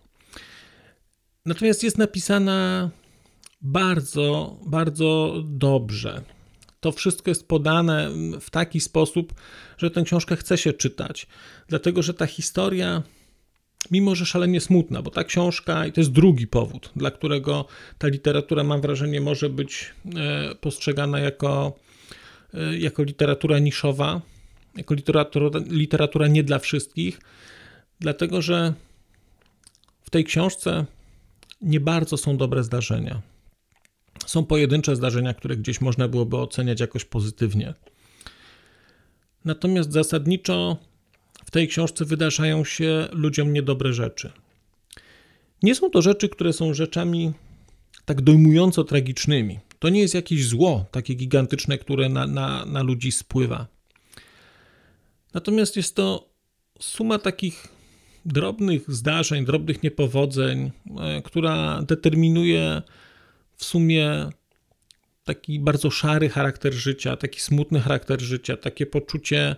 Natomiast 1.45 1.83
jest 1.83 1.97
napisana 1.97 2.89
bardzo, 3.61 4.57
bardzo 4.65 5.41
dobrze. 5.45 6.21
To 6.79 6.91
wszystko 6.91 7.31
jest 7.31 7.47
podane 7.47 8.09
w 8.41 8.49
taki 8.49 8.79
sposób, 8.79 9.33
że 9.77 9.91
tę 9.91 10.03
książkę 10.03 10.35
chce 10.35 10.57
się 10.57 10.73
czytać, 10.73 11.27
dlatego 11.67 12.03
że 12.03 12.13
ta 12.13 12.25
historia, 12.25 13.03
mimo 13.91 14.15
że 14.15 14.25
szalenie 14.25 14.61
smutna, 14.61 15.01
bo 15.01 15.11
ta 15.11 15.23
książka, 15.23 15.85
i 15.85 15.91
to 15.91 16.01
jest 16.01 16.11
drugi 16.11 16.47
powód, 16.47 16.91
dla 16.95 17.11
którego 17.11 17.65
ta 17.97 18.07
literatura, 18.07 18.63
mam 18.63 18.81
wrażenie, 18.81 19.21
może 19.21 19.49
być 19.49 19.93
e, 20.15 20.55
postrzegana 20.55 21.19
jako, 21.19 21.79
e, 22.53 22.77
jako 22.77 23.03
literatura 23.03 23.59
niszowa, 23.59 24.21
jako 24.75 24.93
literatura, 24.93 25.59
literatura 25.69 26.27
nie 26.27 26.43
dla 26.43 26.59
wszystkich, 26.59 27.19
dlatego 27.99 28.41
że 28.41 28.73
w 30.01 30.09
tej 30.09 30.23
książce 30.23 30.85
nie 31.61 31.79
bardzo 31.79 32.17
są 32.17 32.37
dobre 32.37 32.63
zdarzenia. 32.63 33.21
Są 34.25 34.45
pojedyncze 34.45 34.95
zdarzenia, 34.95 35.33
które 35.33 35.57
gdzieś 35.57 35.81
można 35.81 36.07
byłoby 36.07 36.37
oceniać 36.37 36.79
jakoś 36.79 37.05
pozytywnie. 37.05 37.73
Natomiast 39.45 39.91
zasadniczo 39.91 40.77
w 41.45 41.51
tej 41.51 41.67
książce 41.67 42.05
wydarzają 42.05 42.65
się 42.65 43.07
ludziom 43.11 43.53
niedobre 43.53 43.93
rzeczy. 43.93 44.31
Nie 45.63 45.75
są 45.75 45.89
to 45.89 46.01
rzeczy, 46.01 46.29
które 46.29 46.53
są 46.53 46.73
rzeczami 46.73 47.33
tak 48.05 48.21
dojmująco 48.21 48.83
tragicznymi. 48.83 49.59
To 49.79 49.89
nie 49.89 49.99
jest 50.01 50.13
jakieś 50.13 50.47
zło 50.47 50.85
takie 50.91 51.13
gigantyczne, 51.13 51.77
które 51.77 52.09
na, 52.09 52.27
na, 52.27 52.65
na 52.65 52.83
ludzi 52.83 53.11
spływa. 53.11 53.67
Natomiast 55.33 55.77
jest 55.77 55.95
to 55.95 56.29
suma 56.79 57.19
takich 57.19 57.67
drobnych 58.25 58.91
zdarzeń, 58.91 59.45
drobnych 59.45 59.83
niepowodzeń, 59.83 60.71
e, 60.99 61.21
która 61.21 61.81
determinuje 61.81 62.81
w 63.55 63.65
sumie 63.65 64.29
taki 65.23 65.59
bardzo 65.59 65.89
szary 65.89 66.29
charakter 66.29 66.73
życia, 66.73 67.17
taki 67.17 67.39
smutny 67.39 67.79
charakter 67.79 68.21
życia, 68.21 68.57
takie 68.57 68.85
poczucie, 68.85 69.55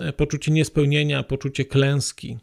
e, 0.00 0.12
poczucie 0.12 0.52
niespełnienia, 0.52 1.22
poczucie 1.22 1.64
klęski. 1.64 2.38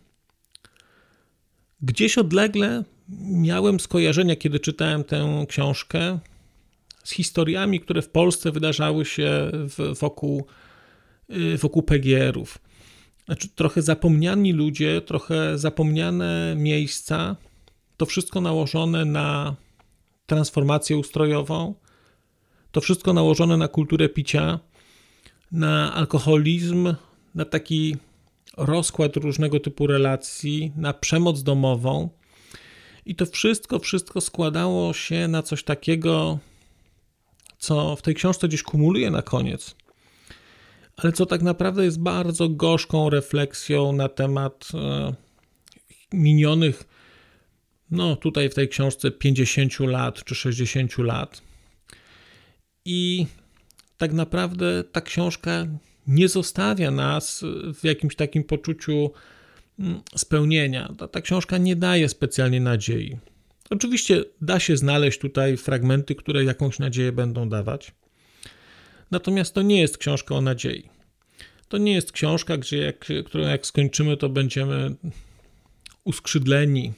Gdzieś 1.81 2.17
odlegle 2.17 2.83
miałem 3.23 3.79
skojarzenia, 3.79 4.35
kiedy 4.35 4.59
czytałem 4.59 5.03
tę 5.03 5.45
książkę, 5.49 6.19
z 7.03 7.11
historiami, 7.11 7.79
które 7.79 8.01
w 8.01 8.09
Polsce 8.09 8.51
wydarzały 8.51 9.05
się 9.05 9.51
wokół, 9.99 10.47
wokół 11.57 11.83
PGR-ów. 11.83 12.59
Znaczy, 13.25 13.49
trochę 13.55 13.81
zapomniani 13.81 14.53
ludzie, 14.53 15.01
trochę 15.01 15.57
zapomniane 15.57 16.53
miejsca, 16.57 17.35
to 17.97 18.05
wszystko 18.05 18.41
nałożone 18.41 19.05
na 19.05 19.55
transformację 20.25 20.97
ustrojową, 20.97 21.75
to 22.71 22.81
wszystko 22.81 23.13
nałożone 23.13 23.57
na 23.57 23.67
kulturę 23.67 24.09
picia, 24.09 24.59
na 25.51 25.93
alkoholizm, 25.93 26.95
na 27.35 27.45
taki 27.45 27.97
rozkład 28.57 29.15
różnego 29.15 29.59
typu 29.59 29.87
relacji, 29.87 30.71
na 30.75 30.93
przemoc 30.93 31.43
domową. 31.43 32.09
I 33.05 33.15
to 33.15 33.25
wszystko, 33.25 33.79
wszystko 33.79 34.21
składało 34.21 34.93
się 34.93 35.27
na 35.27 35.43
coś 35.43 35.63
takiego, 35.63 36.39
co 37.57 37.95
w 37.95 38.01
tej 38.01 38.15
książce 38.15 38.47
gdzieś 38.47 38.63
kumuluje 38.63 39.11
na 39.11 39.21
koniec, 39.21 39.75
ale 41.03 41.11
co 41.11 41.25
tak 41.25 41.41
naprawdę 41.41 41.85
jest 41.85 41.99
bardzo 41.99 42.49
gorzką 42.49 43.09
refleksją 43.09 43.93
na 43.93 44.09
temat 44.09 44.67
e, 44.73 45.13
minionych 46.13 46.83
no 47.91 48.15
tutaj 48.15 48.49
w 48.49 48.55
tej 48.55 48.69
książce 48.69 49.11
50 49.11 49.79
lat 49.79 50.23
czy 50.23 50.35
60 50.35 50.97
lat. 50.97 51.41
I 52.85 53.25
tak 53.97 54.13
naprawdę 54.13 54.83
ta 54.83 55.01
książka 55.01 55.67
nie 56.07 56.27
zostawia 56.27 56.91
nas 56.91 57.45
w 57.73 57.83
jakimś 57.83 58.15
takim 58.15 58.43
poczuciu 58.43 59.11
mm, 59.79 60.01
spełnienia. 60.15 60.93
Ta, 60.97 61.07
ta 61.07 61.21
książka 61.21 61.57
nie 61.57 61.75
daje 61.75 62.09
specjalnie 62.09 62.61
nadziei. 62.61 63.17
Oczywiście 63.69 64.23
da 64.41 64.59
się 64.59 64.77
znaleźć 64.77 65.19
tutaj 65.19 65.57
fragmenty, 65.57 66.15
które 66.15 66.43
jakąś 66.43 66.79
nadzieję 66.79 67.11
będą 67.11 67.49
dawać. 67.49 67.91
Natomiast 69.11 69.53
to 69.53 69.61
nie 69.61 69.81
jest 69.81 69.97
książka 69.97 70.35
o 70.35 70.41
nadziei. 70.41 70.89
To 71.67 71.77
nie 71.77 71.93
jest 71.93 72.11
książka, 72.11 72.57
gdzie 72.57 72.77
jak, 72.77 73.05
którą 73.25 73.43
jak 73.43 73.65
skończymy, 73.65 74.17
to 74.17 74.29
będziemy 74.29 74.95
uskrzydleni, 76.03 76.93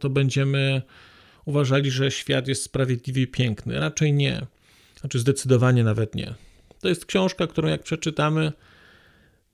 to 0.00 0.10
będziemy 0.10 0.82
uważali, 1.44 1.90
że 1.90 2.10
świat 2.10 2.48
jest 2.48 2.62
sprawiedliwy 2.62 3.20
i 3.20 3.26
piękny. 3.26 3.80
Raczej 3.80 4.12
nie. 4.12 4.46
Znaczy, 5.00 5.18
zdecydowanie 5.18 5.84
nawet 5.84 6.14
nie. 6.14 6.34
To 6.80 6.88
jest 6.88 7.06
książka, 7.06 7.46
którą 7.46 7.68
jak 7.68 7.82
przeczytamy, 7.82 8.52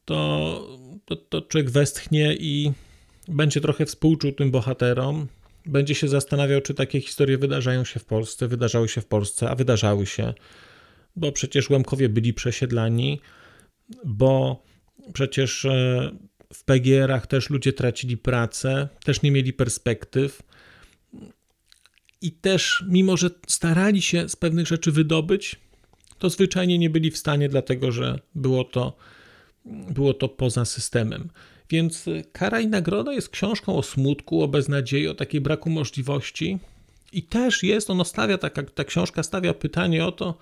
to, 0.05 0.79
to, 1.05 1.17
to 1.17 1.43
człowiek 1.43 1.71
westchnie 1.71 2.37
i 2.37 2.73
będzie 3.29 3.61
trochę 3.61 3.87
współczuł 3.87 4.33
tym 4.33 4.51
bohaterom. 4.51 5.29
Będzie 5.67 5.95
się 5.95 6.09
zastanawiał, 6.09 6.61
czy 6.61 6.75
takie 6.75 7.01
historie 7.01 7.39
wydarzają 7.39 7.85
się 7.85 8.01
w 8.01 8.05
Polsce, 8.05 8.49
wydarzały 8.49 8.89
się 8.89 9.01
w 9.01 9.07
Polsce, 9.07 9.51
a 9.51 9.55
wydarzały 9.55 10.07
się, 10.07 10.35
bo 11.17 11.33
przecież 11.33 11.71
Łemkowie 11.71 12.09
byli 12.09 12.35
przesiedlani, 12.35 13.21
bo 14.05 14.63
przecież 15.13 15.65
e, 15.65 16.11
w 16.53 16.65
PGR-ach 16.65 17.27
też 17.27 17.51
ludzie 17.51 17.73
tracili 17.73 18.17
pracę, 18.17 18.89
też 19.05 19.23
nie 19.23 19.31
mieli 19.31 19.53
perspektyw. 19.53 20.43
I 22.21 22.33
też, 22.33 22.85
mimo 22.89 23.17
że 23.17 23.31
starali 23.47 24.03
się 24.03 24.29
z 24.29 24.37
pewnych 24.37 24.67
rzeczy 24.67 24.93
wydobyć, 24.93 25.57
to 26.19 26.31
zwyczajnie 26.31 26.79
nie 26.79 26.91
byli 26.91 27.11
w 27.11 27.19
stanie, 27.19 27.49
dlatego 27.49 27.93
że 27.93 28.19
było 28.35 28.65
to, 28.65 28.97
było 29.65 30.15
to 30.15 30.29
poza 30.29 30.65
systemem. 30.65 31.29
Więc 31.71 32.05
Kara 32.33 32.61
i 32.61 32.67
Nagroda 32.67 33.13
jest 33.13 33.29
książką 33.29 33.77
o 33.77 33.83
smutku, 33.83 34.43
o 34.43 34.49
beznadziei, 34.49 35.09
o 35.09 35.15
takiej 35.15 35.41
braku 35.41 35.71
możliwości. 35.71 36.59
I 37.13 37.23
też 37.23 37.63
jest, 37.63 37.91
ono 37.91 38.05
stawia, 38.05 38.39
taka, 38.39 38.63
ta 38.63 38.85
książka 38.85 39.23
stawia 39.23 39.55
pytanie 39.55 40.07
o 40.07 40.13
to, 40.13 40.39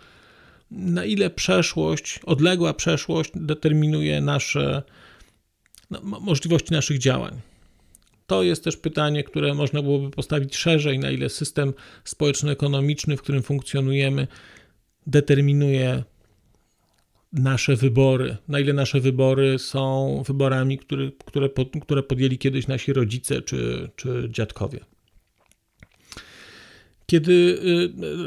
na 0.71 1.05
ile 1.05 1.31
przeszłość, 1.31 2.21
odległa 2.27 2.75
przeszłość 2.75 3.31
determinuje 3.35 4.21
nasze, 4.21 4.83
no, 5.91 6.01
możliwości 6.03 6.73
naszych 6.73 6.99
działań. 6.99 7.41
To 8.27 8.43
jest 8.43 8.65
też 8.65 8.77
pytanie, 8.77 9.25
które 9.25 9.55
można 9.55 9.83
byłoby 9.83 10.11
postawić 10.11 10.57
szerzej, 10.57 10.99
na 10.99 11.11
ile 11.11 11.29
system 11.29 11.73
społeczno-ekonomiczny, 12.05 13.17
w 13.17 13.23
którym 13.23 13.43
funkcjonujemy, 13.43 14.27
determinuje 15.07 16.03
nasze 17.33 17.77
wybory, 17.77 18.37
na 18.49 18.61
ile 18.61 18.73
nasze 18.73 19.01
wybory 19.01 19.59
są 19.59 20.23
wyborami, 20.27 20.79
które, 20.79 21.11
które, 21.83 22.03
podjęli 22.03 22.39
kiedyś 22.39 22.67
nasi 22.67 22.93
rodzice 22.93 23.43
czy, 23.43 23.91
czy 23.97 24.29
dziadkowie. 24.31 24.81
Kiedy 27.11 27.33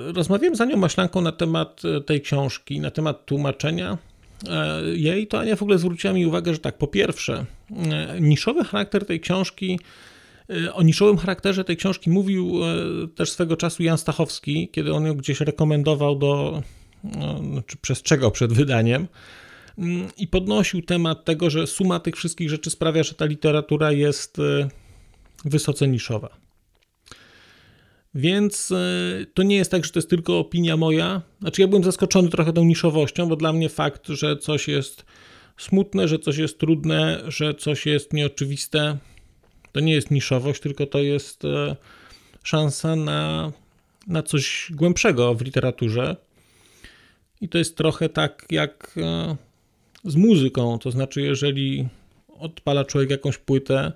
y, 0.07 0.13
rozmawiałem 0.13 0.55
z 0.55 0.61
Anią 0.61 0.77
Maślanką 0.77 1.21
na 1.21 1.31
temat 1.31 1.81
tej 2.05 2.21
książki, 2.21 2.79
na 2.79 2.91
temat 2.91 3.25
tłumaczenia, 3.25 3.97
e, 4.49 4.81
jej, 4.95 5.27
to 5.27 5.39
Ania 5.39 5.55
w 5.55 5.61
ogóle 5.61 5.77
zwróciła 5.77 6.13
mi 6.13 6.25
uwagę, 6.25 6.53
że 6.53 6.59
tak, 6.59 6.77
po 6.77 6.87
pierwsze, 6.87 7.45
e, 7.71 8.21
niszowy 8.21 8.63
charakter 8.63 9.05
tej 9.05 9.19
książki, 9.19 9.79
o 10.73 10.83
niszowym 10.83 11.17
charakterze 11.17 11.63
tej 11.63 11.77
książki 11.77 12.09
mówił 12.09 12.59
też 13.15 13.31
swego 13.31 13.57
czasu 13.57 13.83
Jan 13.83 13.97
Stachowski, 13.97 14.69
kiedy 14.71 14.93
on 14.93 15.05
ją 15.05 15.13
gdzieś 15.13 15.41
rekomendował 15.41 16.15
do, 16.15 16.61
no, 17.41 17.61
czy 17.67 17.77
przestrzegał 17.77 18.31
przed 18.31 18.53
wydaniem 18.53 19.07
mm, 19.77 20.07
i 20.17 20.27
podnosił 20.27 20.81
temat 20.81 21.25
tego, 21.25 21.49
że 21.49 21.67
suma 21.67 21.99
tych 21.99 22.15
wszystkich 22.15 22.49
rzeczy 22.49 22.69
sprawia, 22.69 23.03
że 23.03 23.13
ta 23.13 23.25
literatura 23.25 23.91
jest 23.91 24.37
wysoce 25.45 25.87
niszowa. 25.87 26.43
Więc 28.15 28.71
e, 28.71 29.25
to 29.33 29.43
nie 29.43 29.55
jest 29.55 29.71
tak, 29.71 29.85
że 29.85 29.91
to 29.91 29.99
jest 29.99 30.09
tylko 30.09 30.39
opinia 30.39 30.77
moja. 30.77 31.21
Znaczy, 31.41 31.61
ja 31.61 31.67
byłem 31.67 31.83
zaskoczony 31.83 32.29
trochę 32.29 32.53
tą 32.53 32.63
niszowością, 32.63 33.29
bo 33.29 33.35
dla 33.35 33.53
mnie 33.53 33.69
fakt, 33.69 34.07
że 34.07 34.37
coś 34.37 34.67
jest 34.67 35.05
smutne, 35.57 36.07
że 36.07 36.19
coś 36.19 36.37
jest 36.37 36.59
trudne, 36.59 37.23
że 37.27 37.53
coś 37.53 37.85
jest 37.85 38.13
nieoczywiste, 38.13 38.97
to 39.71 39.79
nie 39.79 39.93
jest 39.93 40.11
niszowość, 40.11 40.61
tylko 40.61 40.85
to 40.85 40.99
jest 40.99 41.45
e, 41.45 41.75
szansa 42.43 42.95
na, 42.95 43.51
na 44.07 44.23
coś 44.23 44.71
głębszego 44.71 45.35
w 45.35 45.41
literaturze. 45.41 46.15
I 47.41 47.49
to 47.49 47.57
jest 47.57 47.77
trochę 47.77 48.09
tak 48.09 48.45
jak 48.49 48.95
e, 48.97 49.35
z 50.03 50.15
muzyką. 50.15 50.79
To 50.79 50.91
znaczy, 50.91 51.21
jeżeli 51.21 51.87
odpala 52.39 52.85
człowiek 52.85 53.09
jakąś 53.09 53.37
płytę, 53.37 53.91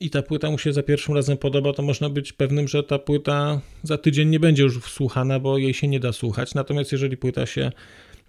i 0.00 0.10
ta 0.10 0.22
płyta 0.22 0.50
mu 0.50 0.58
się 0.58 0.72
za 0.72 0.82
pierwszym 0.82 1.14
razem 1.14 1.36
podoba, 1.36 1.72
to 1.72 1.82
można 1.82 2.08
być 2.08 2.32
pewnym, 2.32 2.68
że 2.68 2.82
ta 2.82 2.98
płyta 2.98 3.60
za 3.82 3.98
tydzień 3.98 4.28
nie 4.28 4.40
będzie 4.40 4.62
już 4.62 4.82
słuchana, 4.84 5.38
bo 5.38 5.58
jej 5.58 5.74
się 5.74 5.88
nie 5.88 6.00
da 6.00 6.12
słuchać. 6.12 6.54
Natomiast 6.54 6.92
jeżeli 6.92 7.16
płyta 7.16 7.46
się 7.46 7.72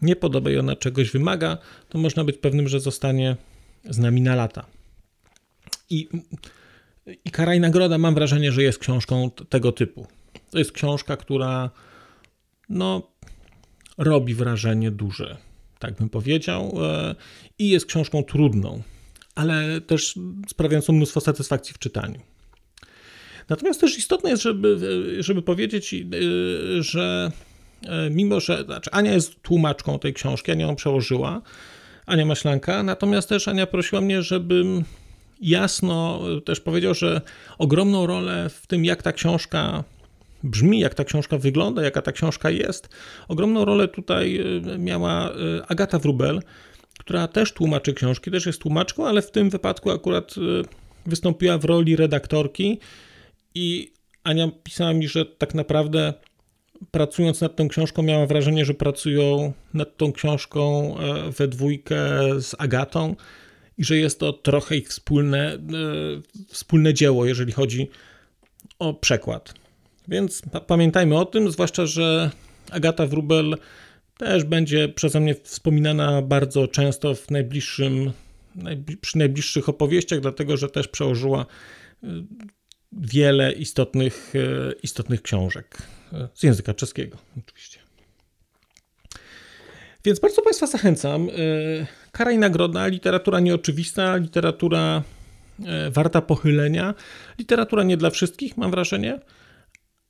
nie 0.02 0.16
podoba 0.16 0.52
i 0.52 0.58
ona 0.58 0.76
czegoś 0.76 1.12
wymaga, 1.12 1.58
to 1.90 1.98
można 1.98 2.24
być 2.24 2.38
pewnym, 2.38 2.68
że 2.68 2.80
zostanie 2.80 3.36
z 3.90 3.98
nami 3.98 4.22
na 4.22 4.36
lata. 4.36 4.66
I, 5.90 6.08
i 7.26 7.32
Kara 7.32 7.56
i 7.56 7.60
Nagroda 7.60 7.98
mam 7.98 8.16
wrażenie, 8.16 8.52
że 8.52 8.64
jest 8.64 8.80
książką 8.80 9.32
tego 9.50 9.72
typu. 9.72 10.08
To 10.50 10.60
jest 10.60 10.72
książka, 10.72 11.18
która 11.18 11.70
no, 12.70 13.12
robi 13.98 14.34
wrażenie 14.34 14.92
duże, 14.92 15.38
tak 15.80 15.94
bym 15.94 16.10
powiedział, 16.10 16.74
e, 16.82 17.16
i 17.60 17.70
jest 17.70 17.86
książką 17.86 18.24
trudną 18.24 18.82
ale 19.36 19.82
też 19.82 20.20
sprawiającą 20.50 20.94
mnóstwo 20.94 21.22
satysfakcji 21.22 21.74
w 21.74 21.80
czytaniu. 21.80 22.20
Natomiast 23.50 23.82
też 23.82 23.98
istotne 23.98 24.30
jest, 24.30 24.44
żeby, 24.44 24.78
żeby 25.20 25.42
powiedzieć, 25.42 25.94
y, 25.94 26.84
że 26.84 27.32
y, 27.84 27.88
mimo, 28.10 28.40
że 28.40 28.64
znaczy 28.64 28.90
Ania 28.92 29.14
jest 29.14 29.42
tłumaczką 29.42 30.00
tej 30.00 30.14
książki, 30.14 30.52
Ania 30.52 30.66
ją 30.66 30.76
przełożyła, 30.76 31.42
Ania 32.06 32.26
Maślanka, 32.26 32.84
natomiast 32.84 33.30
też 33.30 33.48
Ania 33.48 33.68
prosiła 33.68 34.02
mnie, 34.02 34.22
żebym 34.22 34.84
jasno 35.42 36.22
też 36.46 36.60
powiedział, 36.60 36.94
że 36.94 37.22
ogromną 37.58 38.08
rolę 38.08 38.50
w 38.50 38.68
tym, 38.68 38.86
jak 38.86 39.04
ta 39.04 39.12
książka 39.14 39.84
brzmi, 40.44 40.80
jak 40.80 40.94
ta 40.94 41.04
książka 41.04 41.38
wygląda, 41.38 41.84
jaka 41.84 42.02
ta 42.02 42.12
książka 42.12 42.50
jest, 42.50 42.90
ogromną 43.28 43.66
rolę 43.66 43.88
tutaj 43.88 44.40
y, 44.76 44.78
miała 44.78 45.32
Agata 45.68 46.00
Wrubel, 46.00 46.42
która 47.02 47.28
też 47.28 47.54
tłumaczy 47.54 47.94
książki, 47.94 48.32
też 48.32 48.46
jest 48.46 48.62
tłumaczką, 48.62 49.08
ale 49.08 49.22
w 49.22 49.32
tym 49.32 49.50
wypadku 49.50 49.92
akurat 49.92 50.38
y, 50.38 50.42
wystąpiła 51.06 51.58
w 51.58 51.66
roli 51.66 51.96
redaktorki 51.96 52.80
i 53.56 53.94
Ania 54.24 54.52
pisała 54.64 54.94
mi, 54.94 55.08
że 55.08 55.26
tak 55.26 55.56
naprawdę 55.56 56.14
pracując 56.92 57.42
nad 57.42 57.56
tą 57.56 57.68
książką 57.68 58.04
miała 58.04 58.26
wrażenie, 58.26 58.66
że 58.66 58.74
pracują 58.74 59.54
nad 59.74 59.98
tą 59.98 60.14
książką 60.14 60.96
e, 60.98 61.32
we 61.32 61.48
dwójkę 61.48 61.98
z 62.42 62.56
Agatą 62.58 63.16
i 63.78 63.84
że 63.84 63.98
jest 63.98 64.20
to 64.20 64.34
trochę 64.34 64.78
ich 64.78 64.90
wspólne, 64.90 65.54
e, 65.54 65.60
wspólne 66.48 66.94
dzieło, 66.94 67.26
jeżeli 67.26 67.52
chodzi 67.52 67.90
o 68.80 68.94
przekład. 68.94 69.54
Więc 70.08 70.42
pamiętajmy 70.68 71.18
o 71.18 71.26
tym, 71.26 71.52
zwłaszcza, 71.52 71.86
że 71.86 72.32
Agata 72.72 73.06
Wrubel 73.06 73.58
też 74.26 74.44
będzie 74.44 74.90
przeze 74.90 75.20
mnie 75.20 75.36
wspominana 75.36 76.22
bardzo 76.22 76.68
często 76.68 77.16
w 77.16 77.32
najbliższym, 77.32 78.12
przy 79.02 79.18
najbliższych 79.18 79.70
opowieściach, 79.70 80.20
dlatego 80.20 80.58
że 80.58 80.70
też 80.70 80.88
przełożyła 80.88 81.46
y, 82.04 82.08
wiele 82.92 83.52
istotnych, 83.52 84.36
y, 84.36 84.74
istotnych 84.84 85.22
książek 85.22 85.78
y, 86.14 86.16
z 86.34 86.44
języka 86.44 86.74
czeskiego, 86.74 87.18
oczywiście. 87.38 87.80
Więc 90.06 90.20
bardzo 90.20 90.42
Państwa 90.42 90.68
zachęcam. 90.68 91.28
Kara 92.12 92.32
i 92.32 92.38
nagroda, 92.38 92.88
literatura 92.88 93.40
nieoczywista, 93.40 94.16
literatura 94.16 95.04
warta 95.92 96.22
pochylenia, 96.22 96.94
literatura 97.40 97.84
nie 97.84 97.98
dla 97.98 98.10
wszystkich, 98.10 98.58
mam 98.58 98.72
wrażenie 98.72 99.20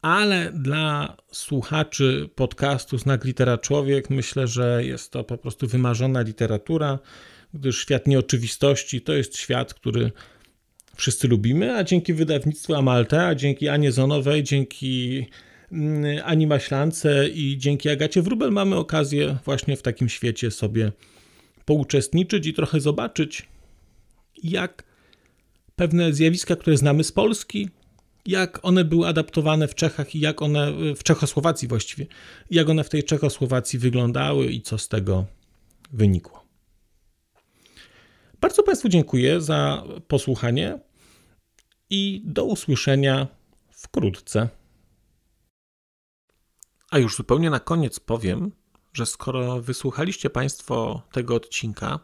ale 0.01 0.51
dla 0.51 1.17
słuchaczy 1.31 2.29
podcastu 2.35 2.97
Znak 2.97 3.25
Litera 3.25 3.57
Człowiek 3.57 4.09
myślę, 4.09 4.47
że 4.47 4.85
jest 4.85 5.11
to 5.11 5.23
po 5.23 5.37
prostu 5.37 5.67
wymarzona 5.67 6.21
literatura, 6.21 6.99
gdyż 7.53 7.81
świat 7.81 8.07
nieoczywistości 8.07 9.01
to 9.01 9.13
jest 9.13 9.37
świat, 9.37 9.73
który 9.73 10.11
wszyscy 10.95 11.27
lubimy, 11.27 11.77
a 11.77 11.83
dzięki 11.83 12.13
wydawnictwu 12.13 12.75
Amalte, 12.75 13.27
a 13.27 13.35
dzięki 13.35 13.69
Anie 13.69 13.91
Zonowej, 13.91 14.43
dzięki 14.43 15.25
mm, 15.71 16.21
Ani 16.25 16.47
Maślance 16.47 17.29
i 17.29 17.57
dzięki 17.57 17.89
Agacie 17.89 18.21
Wrubel 18.21 18.51
mamy 18.51 18.75
okazję 18.75 19.37
właśnie 19.45 19.77
w 19.77 19.81
takim 19.81 20.09
świecie 20.09 20.51
sobie 20.51 20.91
pouczestniczyć 21.65 22.47
i 22.47 22.53
trochę 22.53 22.79
zobaczyć, 22.79 23.47
jak 24.43 24.83
pewne 25.75 26.13
zjawiska, 26.13 26.55
które 26.55 26.77
znamy 26.77 27.03
z 27.03 27.11
Polski, 27.11 27.69
jak 28.25 28.65
one 28.65 28.85
były 28.85 29.07
adaptowane 29.07 29.67
w 29.67 29.75
Czechach 29.75 30.15
i 30.15 30.19
jak 30.19 30.41
one 30.41 30.73
w 30.95 31.03
Czechosłowacji 31.03 31.67
właściwie, 31.67 32.05
jak 32.51 32.69
one 32.69 32.83
w 32.83 32.89
tej 32.89 33.03
Czechosłowacji 33.03 33.79
wyglądały 33.79 34.45
i 34.45 34.61
co 34.61 34.77
z 34.77 34.87
tego 34.87 35.25
wynikło. 35.91 36.45
Bardzo 38.41 38.63
Państwu 38.63 38.89
dziękuję 38.89 39.41
za 39.41 39.83
posłuchanie 40.07 40.79
i 41.89 42.21
do 42.25 42.45
usłyszenia 42.45 43.27
wkrótce. 43.71 44.49
A 46.91 46.97
już 46.99 47.15
zupełnie 47.15 47.49
na 47.49 47.59
koniec 47.59 47.99
powiem, 47.99 48.51
że 48.93 49.05
skoro 49.05 49.61
wysłuchaliście 49.61 50.29
Państwo 50.29 51.01
tego 51.11 51.35
odcinka, 51.35 51.99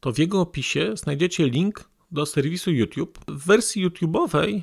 to 0.00 0.12
w 0.12 0.18
jego 0.18 0.40
opisie 0.40 0.96
znajdziecie 0.96 1.48
link 1.48 1.90
do 2.10 2.26
serwisu 2.26 2.70
YouTube. 2.70 3.18
W 3.28 3.46
wersji 3.46 3.86
YouTube'owej 3.86 4.62